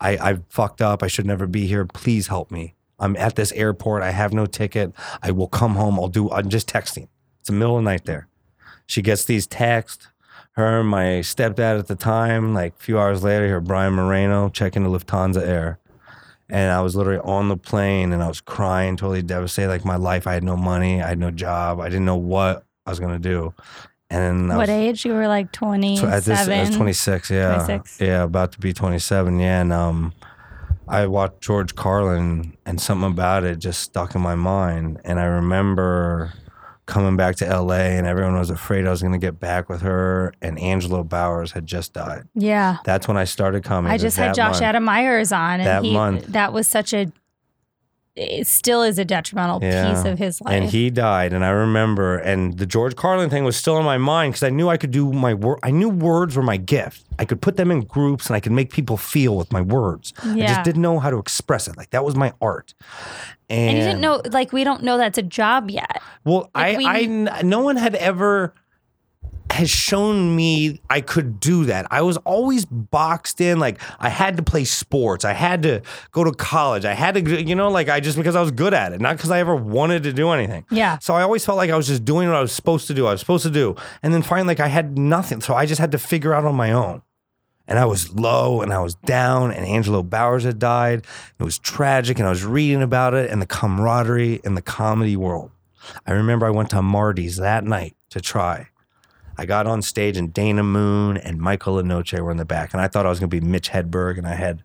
[0.00, 1.02] I, I fucked up.
[1.02, 1.84] I should never be here.
[1.84, 2.74] Please help me.
[2.98, 4.02] I'm at this airport.
[4.02, 4.92] I have no ticket.
[5.22, 5.98] I will come home.
[5.98, 6.30] I'll do.
[6.30, 7.08] I'm just texting.
[7.40, 8.28] It's the middle of the night there.
[8.86, 10.08] She gets these texts.
[10.52, 14.82] Her, my stepdad at the time, like a few hours later, here Brian Moreno checking
[14.82, 15.78] the Lufthansa Air,
[16.48, 19.68] and I was literally on the plane and I was crying, totally devastated.
[19.68, 22.64] Like my life, I had no money, I had no job, I didn't know what
[22.84, 23.54] I was gonna do.
[24.10, 25.04] And What was, age?
[25.04, 26.12] You were like so 27.
[26.12, 27.54] at this, I was 26, yeah.
[27.64, 28.00] 26.
[28.00, 29.60] Yeah, about to be 27, yeah.
[29.60, 30.12] And um,
[30.88, 35.00] I watched George Carlin and something about it just stuck in my mind.
[35.04, 36.32] And I remember
[36.86, 39.82] coming back to LA and everyone was afraid I was going to get back with
[39.82, 40.34] her.
[40.42, 42.24] And Angelo Bowers had just died.
[42.34, 42.78] Yeah.
[42.84, 43.92] That's when I started coming.
[43.92, 44.62] I just had Josh month.
[44.62, 46.26] Adam Meyers on, and That he month.
[46.26, 47.12] that was such a.
[48.20, 49.94] It still is a detrimental Yeah.
[49.94, 50.54] piece of his life.
[50.54, 53.96] And he died, and I remember, and the George Carlin thing was still in my
[53.98, 55.58] mind because I knew I could do my work.
[55.62, 57.04] I knew words were my gift.
[57.18, 60.12] I could put them in groups, and I could make people feel with my words.
[60.22, 61.76] I just didn't know how to express it.
[61.76, 62.74] Like that was my art.
[63.48, 66.00] And, and you didn't know, like, we don't know that's a job yet.
[66.24, 66.86] Well, like, I, we-
[67.30, 68.54] I, no one had ever
[69.50, 71.86] has shown me I could do that.
[71.90, 73.58] I was always boxed in.
[73.58, 75.24] Like I had to play sports.
[75.24, 75.82] I had to
[76.12, 76.84] go to college.
[76.84, 79.16] I had to, you know, like I just because I was good at it, not
[79.16, 80.64] because I ever wanted to do anything.
[80.70, 80.98] Yeah.
[80.98, 83.06] So I always felt like I was just doing what I was supposed to do.
[83.06, 85.40] I was supposed to do, and then finally, like I had nothing.
[85.40, 87.02] So I just had to figure out on my own.
[87.68, 91.04] And I was low and I was down, and Angelo Bowers had died.
[91.38, 95.16] It was tragic, and I was reading about it and the camaraderie in the comedy
[95.16, 95.52] world.
[96.04, 98.69] I remember I went to Marty's that night to try.
[99.40, 102.80] I got on stage, and Dana Moon and Michael Lenoche were in the back, and
[102.82, 104.62] I thought I was going to be Mitch Hedberg, and I had,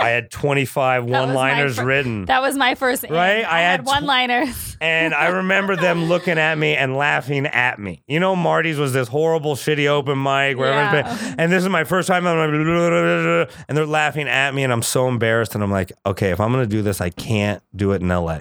[0.00, 2.24] I had twenty five That was my one liners fir- written.
[2.24, 3.04] That was my first.
[3.04, 3.12] in.
[3.12, 3.44] Right?
[3.44, 4.78] I, I had, had one liners.
[4.80, 8.02] And I remember them looking at me and laughing at me.
[8.06, 10.86] You know, Marty's was this horrible, shitty open mic where Yeah.
[10.88, 12.26] everyone's been, and this is my first time.
[13.68, 15.54] And they're laughing at me, and I'm so embarrassed.
[15.54, 18.38] And I'm like, okay, if I'm gonna do this, I can't do it in LA.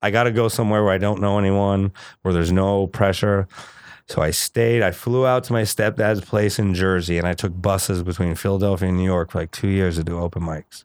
[0.00, 3.48] I got to go somewhere where I don't know anyone, where there's no pressure.
[4.08, 4.82] So I stayed.
[4.82, 8.88] I flew out to my stepdad's place in Jersey, and I took buses between Philadelphia
[8.88, 10.84] and New York for like two years to do open mics.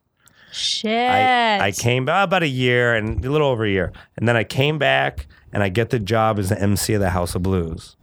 [0.52, 1.10] Shit.
[1.10, 3.92] I, I came back about a year and a little over a year.
[4.16, 7.10] And then I came back and I get the job as the MC of the
[7.10, 7.96] House of Blues.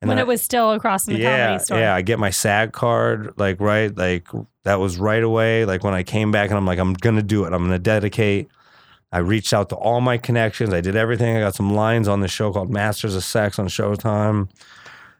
[0.00, 1.78] And when it was still across from the yeah, comedy store.
[1.78, 4.28] yeah, I get my SAG card, like right, like
[4.62, 5.64] that was right away.
[5.64, 7.52] Like when I came back and I'm like, I'm gonna do it.
[7.52, 8.48] I'm gonna dedicate.
[9.10, 10.72] I reached out to all my connections.
[10.74, 11.36] I did everything.
[11.36, 14.50] I got some lines on the show called Masters of Sex on Showtime.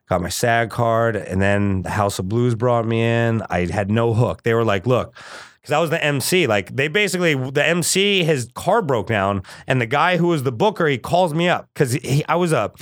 [0.09, 3.43] Got my SAG card, and then the House of Blues brought me in.
[3.51, 4.43] I had no hook.
[4.43, 5.14] They were like, "Look."
[5.61, 6.47] Because I was the MC.
[6.47, 10.53] Like, they basically, the MC, his car broke down, and the guy who was the
[10.53, 12.72] booker, he calls me up because I was a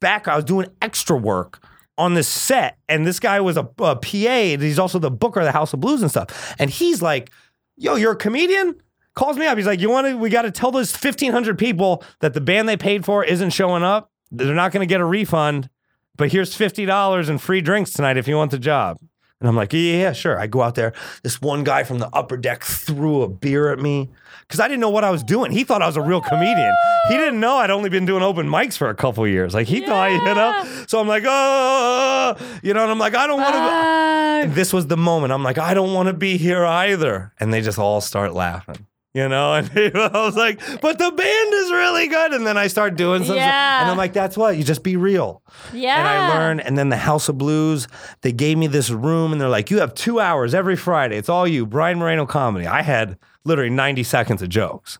[0.00, 1.64] back, I was doing extra work
[1.96, 5.40] on this set, and this guy was a, a PA, and he's also the booker
[5.40, 6.54] of the House of Blues and stuff.
[6.58, 7.30] And he's like,
[7.76, 8.74] "Yo, you're a comedian."
[9.14, 9.56] Calls me up.
[9.56, 10.16] He's like, "You want to?
[10.16, 13.50] We got to tell those fifteen hundred people that the band they paid for isn't
[13.50, 14.10] showing up.
[14.32, 15.70] They're not going to get a refund.
[16.16, 18.98] But here's fifty dollars and free drinks tonight if you want the job."
[19.40, 20.92] And I'm like, "Yeah, yeah, sure." I go out there.
[21.22, 24.10] This one guy from the upper deck threw a beer at me
[24.40, 25.52] because I didn't know what I was doing.
[25.52, 26.72] He thought I was a real comedian.
[27.08, 29.54] He didn't know I'd only been doing open mics for a couple years.
[29.54, 30.84] Like he thought, you know.
[30.88, 34.54] So I'm like, oh, you know, and I'm like, I don't want to.
[34.54, 35.32] This was the moment.
[35.32, 37.32] I'm like, I don't want to be here either.
[37.38, 38.86] And they just all start laughing.
[39.14, 42.32] You know, and I was like, but the band is really good.
[42.32, 43.82] And then I start doing some Yeah.
[43.82, 45.40] And I'm like, that's what, you just be real.
[45.72, 45.98] yeah.
[46.00, 46.58] And I learn.
[46.58, 47.86] And then the House of Blues,
[48.22, 51.16] they gave me this room and they're like, you have two hours every Friday.
[51.16, 52.66] It's all you, Brian Moreno comedy.
[52.66, 54.98] I had literally 90 seconds of jokes.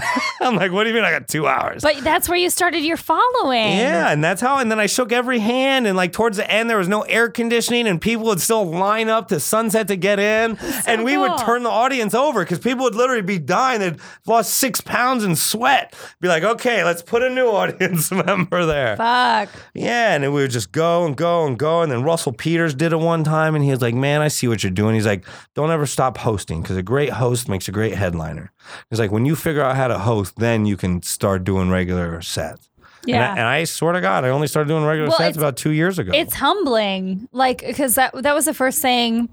[0.40, 1.82] I'm like, what do you mean I got two hours?
[1.82, 3.76] But that's where you started your following.
[3.76, 4.58] Yeah, and that's how.
[4.58, 7.28] And then I shook every hand, and like towards the end, there was no air
[7.28, 11.36] conditioning, and people would still line up to sunset to get in, and we would
[11.38, 13.80] turn the audience over because people would literally be dying.
[13.80, 15.94] They'd lost six pounds in sweat.
[16.20, 18.96] Be like, okay, let's put a new audience member there.
[18.96, 19.50] Fuck.
[19.74, 21.82] Yeah, and then we would just go and go and go.
[21.82, 24.48] And then Russell Peters did it one time, and he was like, "Man, I see
[24.48, 25.24] what you're doing." He's like,
[25.54, 28.52] "Don't ever stop hosting because a great host makes a great headliner."
[28.90, 32.20] He's like, "When you figure out how to host, then you can start doing regular
[32.22, 32.68] sets."
[33.06, 33.30] And I, Yeah.
[33.32, 35.98] and I swear to God, I only started doing regular Well, sets about two years
[35.98, 36.12] ago.
[36.14, 39.28] It's humbling, like because that that was the first thing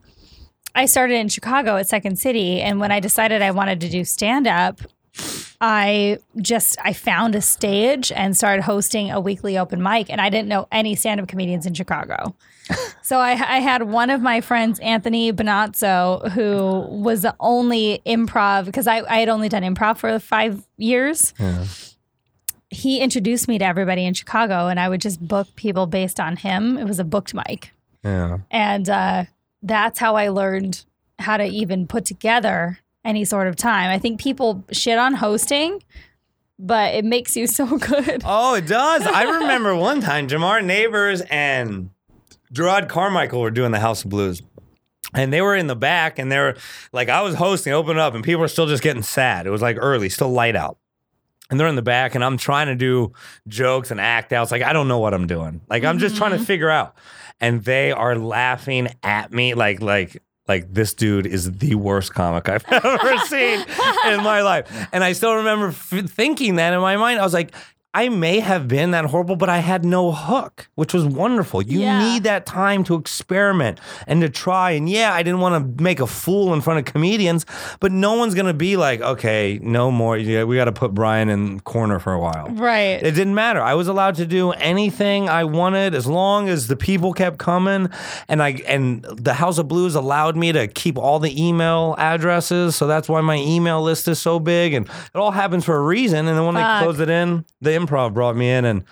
[0.75, 4.03] I started in Chicago at Second City, and when I decided I wanted to do
[4.05, 4.79] stand up,
[5.59, 10.29] I just I found a stage and started hosting a weekly open mic, and I
[10.29, 12.35] didn't know any stand up comedians in Chicago.
[13.01, 18.65] so I, I had one of my friends, Anthony Bonazzo, who was the only improv
[18.65, 21.33] because I, I had only done improv for five years
[22.71, 26.37] he introduced me to everybody in Chicago, and I would just book people based on
[26.37, 26.77] him.
[26.77, 27.71] It was a booked mic,
[28.03, 28.39] yeah.
[28.49, 29.25] and uh,
[29.61, 30.85] that's how I learned
[31.19, 33.91] how to even put together any sort of time.
[33.91, 35.83] I think people shit on hosting,
[36.57, 38.23] but it makes you so good.
[38.25, 39.05] Oh, it does.
[39.05, 41.89] I remember one time Jamar Neighbors and
[42.53, 44.41] Jerrod Carmichael were doing the House of Blues.
[45.13, 46.55] And they were in the back, and they were
[46.93, 49.45] like, I was hosting, open up, and people were still just getting sad.
[49.45, 50.77] It was like early, still light out.
[51.49, 53.11] And they're in the back, and I'm trying to do
[53.47, 54.51] jokes and act outs.
[54.51, 55.59] Like, I don't know what I'm doing.
[55.69, 56.45] Like, I'm just trying to mm-hmm.
[56.45, 56.95] figure out.
[57.41, 62.47] And they are laughing at me like, like, like this dude is the worst comic
[62.47, 63.59] I've ever seen
[64.07, 64.87] in my life.
[64.93, 67.19] And I still remember f- thinking that in my mind.
[67.19, 67.53] I was like,
[67.93, 71.61] I may have been that horrible, but I had no hook, which was wonderful.
[71.61, 71.99] You Yeah.
[71.99, 74.71] need that time to experiment and to try.
[74.71, 77.45] And yeah, I didn't want to make a fool in front of comedians,
[77.81, 80.15] but no one's going to be like, okay, no more.
[80.17, 82.47] Yeah, we got to put Brian in corner for a while.
[82.51, 83.03] Right.
[83.03, 83.61] It didn't matter.
[83.61, 87.89] I was allowed to do anything I wanted as long as the people kept coming,
[88.29, 92.75] and I and the House of Blues allowed me to keep all the email addresses.
[92.77, 95.81] So that's why my email list is so big, and it all happens for a
[95.81, 96.27] reason.
[96.27, 96.79] And then when Fuck.
[96.79, 98.83] they closed it in, the improv brought me in, and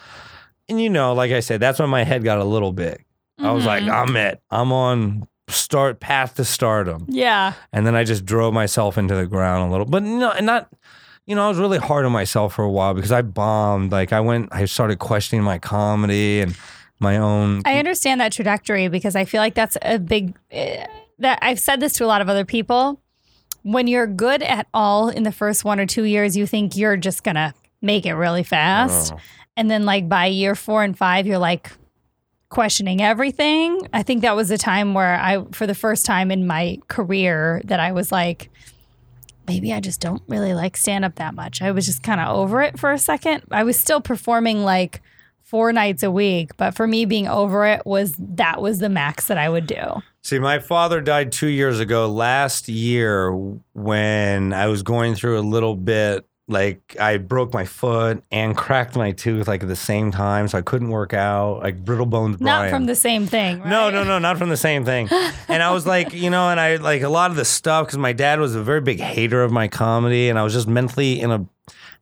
[0.67, 3.05] and you know, like I said, that's when my head got a little big.
[3.39, 4.41] I was like, I'm it.
[4.51, 7.05] I'm on start path to stardom.
[7.07, 7.53] yeah.
[7.73, 9.85] And then I just drove myself into the ground a little.
[9.85, 10.69] But no, and not,
[11.25, 13.91] you know, I was really hard on myself for a while because I bombed.
[13.91, 16.55] Like I went, I started questioning my comedy and
[16.99, 17.61] my own.
[17.65, 20.85] I understand that trajectory because I feel like that's a big eh,
[21.19, 23.01] that I've said this to a lot of other people.
[23.63, 26.97] When you're good at all in the first one or two years, you think you're
[26.97, 29.13] just gonna make it really fast.
[29.13, 29.19] Oh.
[29.55, 31.71] And then like by year four and five, you're like
[32.49, 33.87] questioning everything.
[33.93, 37.61] I think that was a time where I for the first time in my career
[37.65, 38.49] that I was like,
[39.47, 41.61] maybe I just don't really like stand up that much.
[41.61, 43.43] I was just kind of over it for a second.
[43.51, 45.01] I was still performing like
[45.43, 49.27] four nights a week, but for me being over it was that was the max
[49.27, 50.01] that I would do.
[50.21, 53.31] See, my father died two years ago last year
[53.73, 56.28] when I was going through a little bit.
[56.49, 60.57] Like I broke my foot and cracked my tooth like at the same time, so
[60.57, 61.59] I couldn't work out.
[61.59, 62.41] Like brittle bones.
[62.41, 62.73] Not Brian.
[62.73, 63.59] from the same thing.
[63.59, 63.69] Right?
[63.69, 65.09] No, no, no, not from the same thing.
[65.47, 67.97] And I was like, you know, and I like a lot of the stuff because
[67.97, 71.19] my dad was a very big hater of my comedy, and I was just mentally
[71.19, 71.45] in a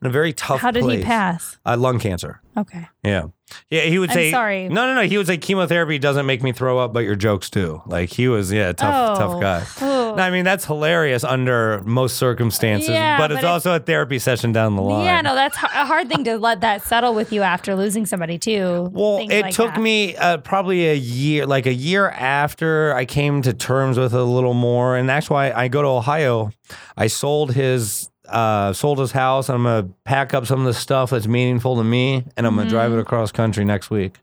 [0.02, 0.60] in a very tough.
[0.62, 1.58] How did he pass?
[1.66, 2.41] Uh, lung cancer.
[2.56, 2.88] Okay.
[3.04, 3.26] Yeah,
[3.70, 3.82] yeah.
[3.82, 4.68] He would I'm say, sorry.
[4.68, 5.08] No, no, no.
[5.08, 7.84] He would say chemotherapy doesn't make me throw up, but your jokes do.
[7.86, 9.20] Like he was, yeah, tough, Oh.
[9.20, 9.64] tough guy.
[9.82, 10.16] Oh.
[10.16, 14.18] No, I mean that's hilarious under most circumstances, Yeah, but it's but also a therapy
[14.18, 15.06] session down the line.
[15.06, 18.39] Yeah, no, that's a hard thing to let that settle with you after losing somebody
[18.39, 18.89] too.
[18.91, 19.82] Well, it like took that.
[19.82, 24.20] me uh, probably a year, like a year after I came to terms with it
[24.20, 24.95] a little more.
[24.98, 26.50] And that's why I go to Ohio.
[26.98, 28.10] I sold his.
[28.30, 29.49] Uh, sold his house.
[29.49, 32.69] I'm gonna pack up some of the stuff that's meaningful to me, and I'm gonna
[32.69, 32.99] drive Mm-hmm.
[32.99, 34.15] it across country next week.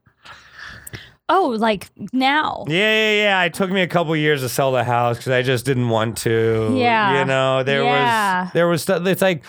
[1.28, 2.64] Oh, like now.
[2.68, 3.42] Yeah, yeah, yeah.
[3.44, 6.18] It took me a couple years to sell the house because I just didn't want
[6.18, 6.74] to.
[6.76, 7.20] Yeah.
[7.20, 8.44] you know, there Yeah.
[8.44, 9.06] was there was stuff.
[9.06, 9.42] It's like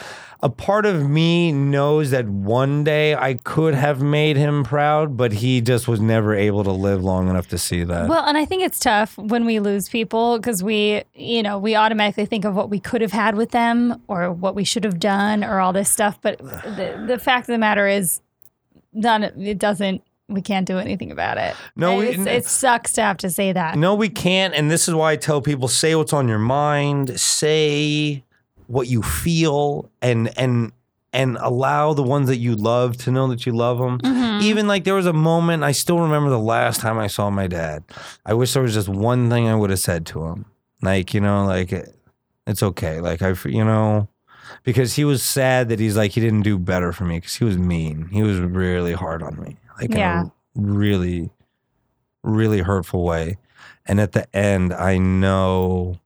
[0.44, 5.32] a part of me knows that one day I could have made him proud, but
[5.34, 8.08] he just was never able to live long enough to see that.
[8.10, 11.76] Well, and I think it's tough when we lose people because we, you know, we
[11.76, 15.00] automatically think of what we could have had with them or what we should have
[15.00, 16.20] done or all this stuff.
[16.22, 18.22] But the, the fact of the matter is,
[18.94, 19.24] none.
[19.24, 20.02] It doesn't.
[20.28, 21.56] We can't do anything about it.
[21.76, 23.78] No, we- it sucks to have to say that.
[23.78, 24.56] No, we can't.
[24.56, 28.24] And this is why I tell people say what's on your mind, say
[28.68, 30.72] what you feel, and and
[31.14, 34.00] and allow the ones that you love to know that you love them.
[34.00, 34.42] Mm-hmm.
[34.44, 37.48] Even like there was a moment, I still remember the last time I saw my
[37.48, 37.84] dad.
[38.26, 40.46] I wish there was just one thing I would have said to him.
[40.82, 41.72] Like, you know, like
[42.46, 43.00] it's okay.
[43.00, 44.10] Like I, you know,
[44.64, 47.46] because he was sad that he's like he didn't do better for me because he
[47.46, 48.10] was mean.
[48.12, 50.24] He was really hard on me, like Yeah.
[50.24, 50.32] in a
[50.74, 51.30] really,
[52.24, 53.38] really hurtful way.
[53.86, 55.98] And at the end, I know,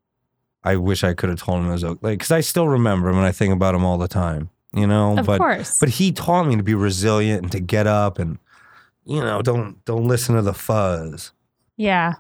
[0.64, 3.10] I wish I could have told him it was okay, like because I still remember
[3.10, 4.50] him and I think about him all the time.
[4.74, 5.80] You know, Of but course.
[5.80, 8.38] but he taught me to be resilient and to get up and
[9.06, 11.32] you know don't don't listen to the fuzz.
[11.78, 12.16] Yeah,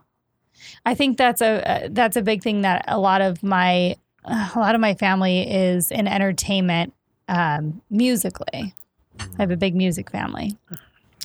[0.86, 4.52] I think that's a uh, that's a big thing that a lot of my a
[4.56, 6.94] lot of my family is in entertainment
[7.28, 8.74] um, musically.
[9.20, 10.58] I have a big music family,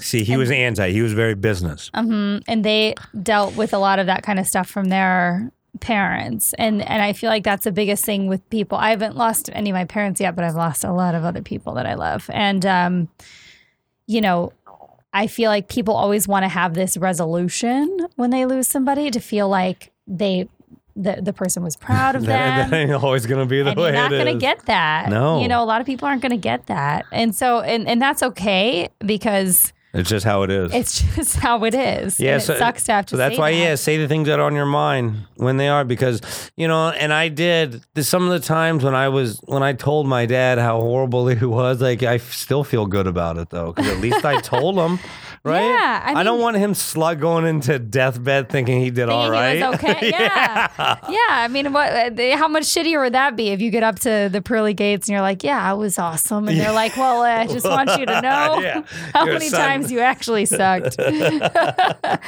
[0.00, 0.90] See, he was anti.
[0.90, 1.90] He was very business.
[1.94, 5.50] hmm and they dealt with a lot of that kind of stuff from their
[5.80, 8.78] parents, and and I feel like that's the biggest thing with people.
[8.78, 11.42] I haven't lost any of my parents yet, but I've lost a lot of other
[11.42, 13.08] people that I love, and um,
[14.06, 14.52] you know.
[15.16, 19.20] I feel like people always want to have this resolution when they lose somebody to
[19.20, 20.48] feel like they
[20.96, 22.70] the, the person was proud of That, them.
[22.70, 25.10] that ain't always gonna be the and way you're not going to get that.
[25.10, 25.40] No.
[25.40, 27.04] You know, a lot of people aren't going to get that.
[27.12, 30.74] And so, and, and that's okay because It's just how it is.
[30.74, 32.18] it's just how it is.
[32.18, 33.56] Yeah, so- it sucks to have to So that's say why, that.
[33.58, 36.20] yeah, say the things that are on your mind when they are, because
[36.56, 36.90] you know.
[36.90, 40.58] And I did some of the times when I was when I told my dad
[40.58, 41.80] how horrible he was.
[41.80, 44.98] Like I still feel good about it though, because at least I told him,
[45.44, 45.62] right?
[45.64, 49.56] Yeah, I don't want him slug going into deathbed thinking he did all Thinking right.
[49.58, 50.10] he was okay.
[50.14, 50.68] Yeah.
[51.08, 51.18] yeah.
[51.28, 51.92] I mean, what?
[52.18, 55.06] uh, How much shittier would that be if you get up to the pearly gates
[55.08, 58.06] and you're like, "Yeah, I was awesome," and they're like, "Well, I just want you
[58.06, 58.82] to know Yeah.
[59.14, 62.18] how many son- times you actually sucked." I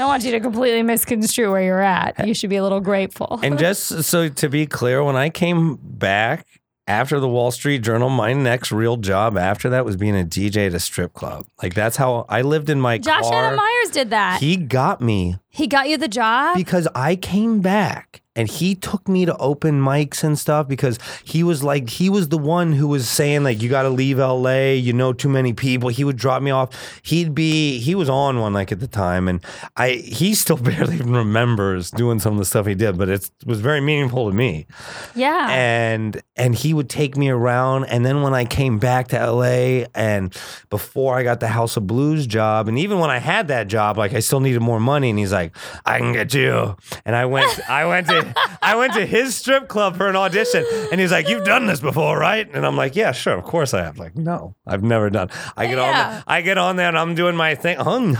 [0.00, 2.26] want you to completely misconstrue where you're at.
[2.26, 3.40] You should be a little grateful.
[3.42, 6.46] And just so to be clear, when I came back
[6.86, 10.68] after the Wall Street Journal, my next real job after that was being a DJ
[10.68, 11.46] at a strip club.
[11.62, 13.34] Like that's how I lived in my Josh car.
[13.46, 14.40] Adam Meyers did that.
[14.40, 16.56] He, He got me He got you the job.
[16.56, 21.42] because I came back and he took me to open mics and stuff because he
[21.42, 24.72] was like he was the one who was saying like you got to leave LA,
[24.72, 25.88] you know too many people.
[25.88, 27.00] He would drop me off.
[27.02, 29.44] He'd be he was on one like at the time and
[29.76, 33.28] I he still barely even remembers doing some of the stuff he did, but it
[33.44, 34.66] was very meaningful to me
[35.14, 35.48] yeah.
[35.50, 39.84] and and he would take me around and then when i came back to la
[39.94, 40.36] and
[40.70, 43.96] before i got the house of blues job and even when i had that job
[43.96, 47.24] like i still needed more money and he's like i can get you and i
[47.24, 48.25] went i went to
[48.62, 51.80] i went to his strip club for an audition and he's like you've done this
[51.80, 55.10] before right and i'm like yeah sure of course i have like no i've never
[55.10, 56.16] done i get Yeah.
[56.18, 58.16] on i get on there and i'm doing my thing and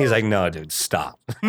[0.00, 1.18] he's like no dude stop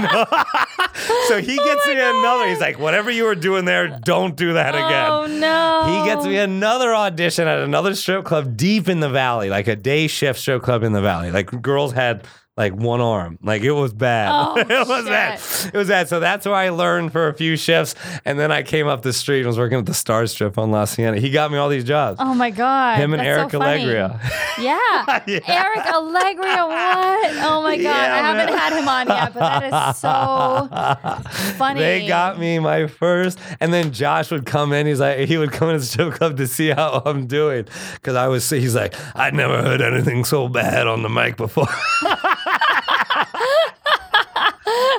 [1.27, 2.47] so he oh gets me another.
[2.47, 5.11] He's like, whatever you were doing there, don't do that again.
[5.11, 6.01] Oh no.
[6.03, 9.75] He gets me another audition at another strip club deep in the valley, like a
[9.75, 11.31] day shift strip club in the valley.
[11.31, 12.25] Like girls had
[12.55, 13.39] like one arm.
[13.41, 14.29] Like it was bad.
[14.31, 15.39] Oh, it was bad.
[15.73, 16.07] It was bad.
[16.07, 17.95] So that's where I learned for a few shifts.
[18.25, 20.69] And then I came up the street and was working at the Star Strip on
[20.69, 21.19] La Cienega.
[21.19, 22.19] He got me all these jobs.
[22.21, 22.99] Oh my god.
[22.99, 23.61] Him and Eric so.
[23.61, 24.19] Allegria.
[24.59, 24.79] Yeah.
[25.25, 25.39] Yeah.
[25.47, 27.35] Eric Allegria, what?
[27.45, 27.83] Oh my god.
[27.83, 28.57] Yeah, I haven't man.
[28.57, 31.79] had him on yet, but that is so funny.
[31.79, 34.85] They got me my first, and then Josh would come in.
[34.85, 38.15] He's like, he would come in the strip club to see how I'm doing, because
[38.15, 38.49] I was.
[38.49, 41.67] He's like, I'd never heard anything so bad on the mic before.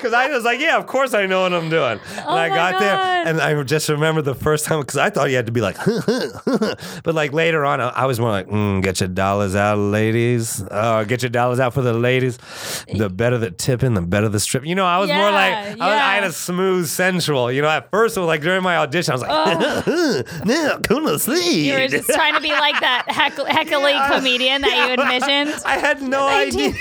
[0.04, 1.98] Because I was like, yeah, of course I know what I'm doing.
[2.10, 5.08] And I Oh my got there, and I just remember the first time because I
[5.08, 5.76] thought you had to be like,
[7.04, 10.62] but like later on, I I was more like, mm, get your dollars out, ladies.
[10.70, 12.36] Uh, get your dollars out for the ladies.
[12.92, 14.66] The better the tipping, the better the strip.
[14.66, 17.50] You know, I was more like, I, was, I had a smooth, sensual.
[17.50, 19.86] You know, at first, it was like during my audition, I was like,
[20.44, 21.64] no, come to sleep.
[21.64, 24.16] You were just trying to be like that heckle, heckly Yeah.
[24.18, 25.62] comedian that you envisioned.
[25.64, 26.74] I had no idea.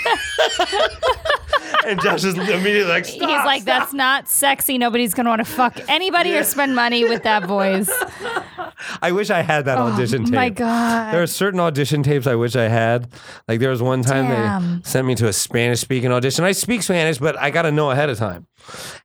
[1.86, 3.80] And Josh is immediately like, He's like, stop.
[3.80, 4.78] that's not sexy.
[4.78, 7.90] Nobody's gonna want to fuck anybody or spend money with that voice.
[9.02, 10.34] I wish I had that oh audition oh tape.
[10.34, 11.12] my god.
[11.14, 13.08] There are certain audition tapes I wish I had.
[13.48, 14.76] Like there was one time Damn.
[14.76, 16.44] they sent me to a Spanish speaking audition.
[16.44, 18.46] I speak Spanish, but I got to know ahead of time.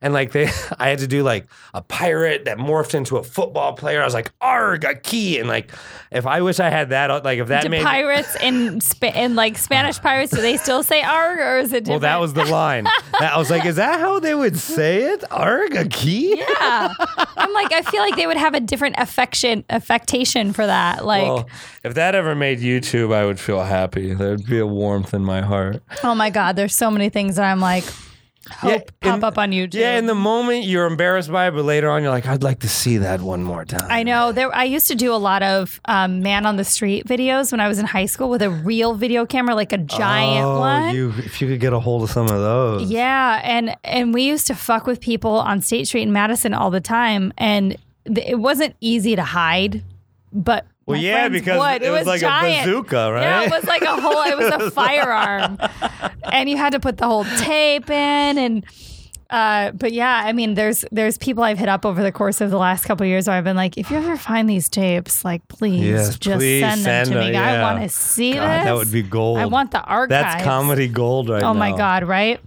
[0.00, 0.44] And like they,
[0.78, 4.00] I had to do like a pirate that morphed into a football player.
[4.00, 5.38] I was like, arg, a key.
[5.38, 5.70] And like,
[6.10, 7.82] if I wish I had that, uh, like if that Do made.
[7.84, 8.80] pirates in
[9.14, 12.32] in like Spanish pirates, do they still say arg or is it well, that was
[12.32, 12.84] the line.
[12.84, 15.24] That- I was like, is that how they would say it?
[15.30, 16.38] Arg, a key?
[16.38, 16.94] yeah.
[17.36, 21.04] I'm like, I feel like they would have a different affection affectation for that.
[21.04, 21.48] Like, Well,
[21.84, 24.14] if that ever made YouTube, I would feel happy.
[24.14, 25.82] There'd be a warmth in my heart.
[26.02, 27.84] oh my god, there's so many things that I'm like,
[28.48, 29.74] hope pop in- up on YouTube.
[29.74, 32.60] Yeah, in the moment you're embarrassed by it, but later on you're like, I'd like
[32.60, 33.86] to see that one more time.
[33.90, 34.32] I know.
[34.32, 37.60] There, I used to do a lot of um, man on the street videos when
[37.60, 40.94] I was in high school with a real video camera, like a giant oh, one.
[40.94, 42.90] You, if you could get a hold of some of those.
[42.90, 46.70] Yeah, and and we used to fuck with people on State Street in Madison all
[46.70, 49.82] the time, and it wasn't easy to hide,
[50.32, 51.82] but Well, my yeah, because would.
[51.82, 53.22] it was like a bazooka, right?
[53.22, 54.22] Yeah, it was like a whole.
[54.22, 55.58] It was a firearm,
[56.32, 58.64] and you had to put the whole tape in and.
[59.28, 62.50] Uh, but yeah, I mean, there's there's people I've hit up over the course of
[62.50, 65.24] the last couple of years where I've been like, if you ever find these tapes,
[65.24, 67.30] like please Yes, just please send them send to me.
[67.30, 68.64] them, I want to see God, this.
[68.64, 69.38] that would be gold.
[69.38, 70.08] I want the archives.
[70.10, 71.58] That's comedy gold right Oh now.
[71.60, 72.40] my god, right?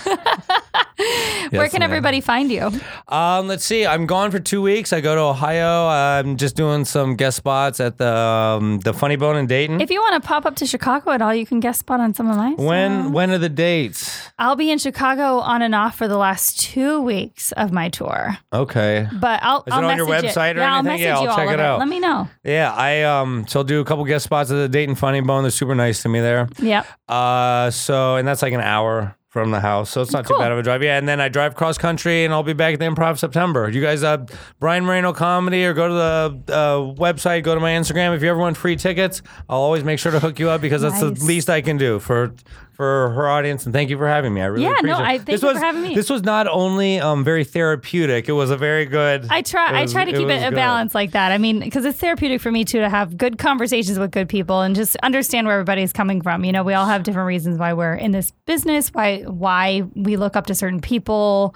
[1.51, 1.83] Where can ma'am.
[1.83, 2.71] everybody find you?
[3.07, 3.85] Um, let's see.
[3.85, 4.91] I'm gone for two weeks.
[4.91, 5.87] I go to Ohio.
[5.87, 9.79] I'm just doing some guest spots at the um, the Funny Bone in Dayton.
[9.79, 12.13] If you want to pop up to Chicago at all, you can guest spot on
[12.13, 12.55] some of mine.
[12.57, 14.27] when when are the dates?
[14.39, 18.37] I'll be in Chicago on and off for the last two weeks of my tour.
[18.51, 19.07] Okay.
[19.19, 19.63] But I'll.
[19.67, 21.53] Is I'll on your website or yeah, I'll message Yeah, I'll you all check of
[21.53, 21.79] it out.
[21.79, 22.27] Let me know.
[22.43, 25.43] Yeah, I um so I'll do a couple guest spots at the Dayton Funny Bone.
[25.43, 26.49] They're super nice to me there.
[26.59, 26.83] Yeah.
[27.07, 29.89] Uh so and that's like an hour from the house.
[29.89, 30.37] So it's not Cool.
[30.37, 30.81] too bad of a drive.
[30.81, 33.69] Yeah, and then I drive cross country and I'll be back at the improv September.
[33.69, 34.25] You guys uh
[34.59, 38.15] Brian Moreno comedy or go to the uh, website, go to my Instagram.
[38.15, 40.81] If you ever want free tickets, I'll always make sure to hook you up because
[40.81, 42.33] that's the least I can do for
[42.77, 44.39] for her audience and thank you for having me.
[44.41, 45.01] I really Yeah, no, appreciate it.
[45.01, 45.95] I- thank this you for was, having me.
[45.95, 49.71] This was not only um very therapeutic, it was a very good I try.
[49.71, 51.31] it I try to keep was it a balance like that.
[51.31, 54.61] I mean, because it's therapeutic for me too to have good conversations with good people
[54.61, 56.45] and just understand where everybody's coming from.
[56.45, 60.15] You know, we all have different reasons why we're in this business, why why we
[60.15, 61.55] look up to certain people,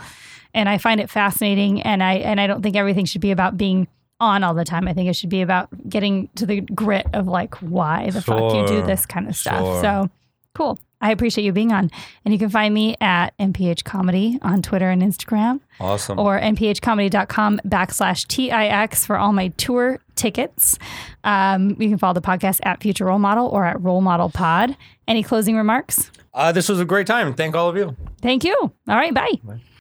[0.56, 1.84] and I find it fascinating.
[1.84, 3.88] And I and I don't think everything should be about being
[4.20, 4.88] on all the time.
[4.88, 8.56] I think it should be about getting to the grit of like why the fuck
[8.56, 9.60] you do this kind of stuff.
[9.60, 9.82] Sure.
[9.82, 10.10] So
[10.56, 10.80] cool.
[11.04, 11.90] I appreciate you being on.
[12.24, 16.20] And you can find me at MPH Comedy on Twitter and Instagram Awesome.
[16.20, 20.78] or nphcomedy.com backslash TIX for all my tour tickets.
[21.24, 24.78] Um, you can follow the podcast at Future Role Model or at Role Model Pod.
[25.08, 26.12] Any closing remarks?
[26.36, 27.34] Uh, this was a great time.
[27.34, 27.96] Thank all of you.
[28.22, 28.56] Thank you.
[28.62, 29.60] All right, bye.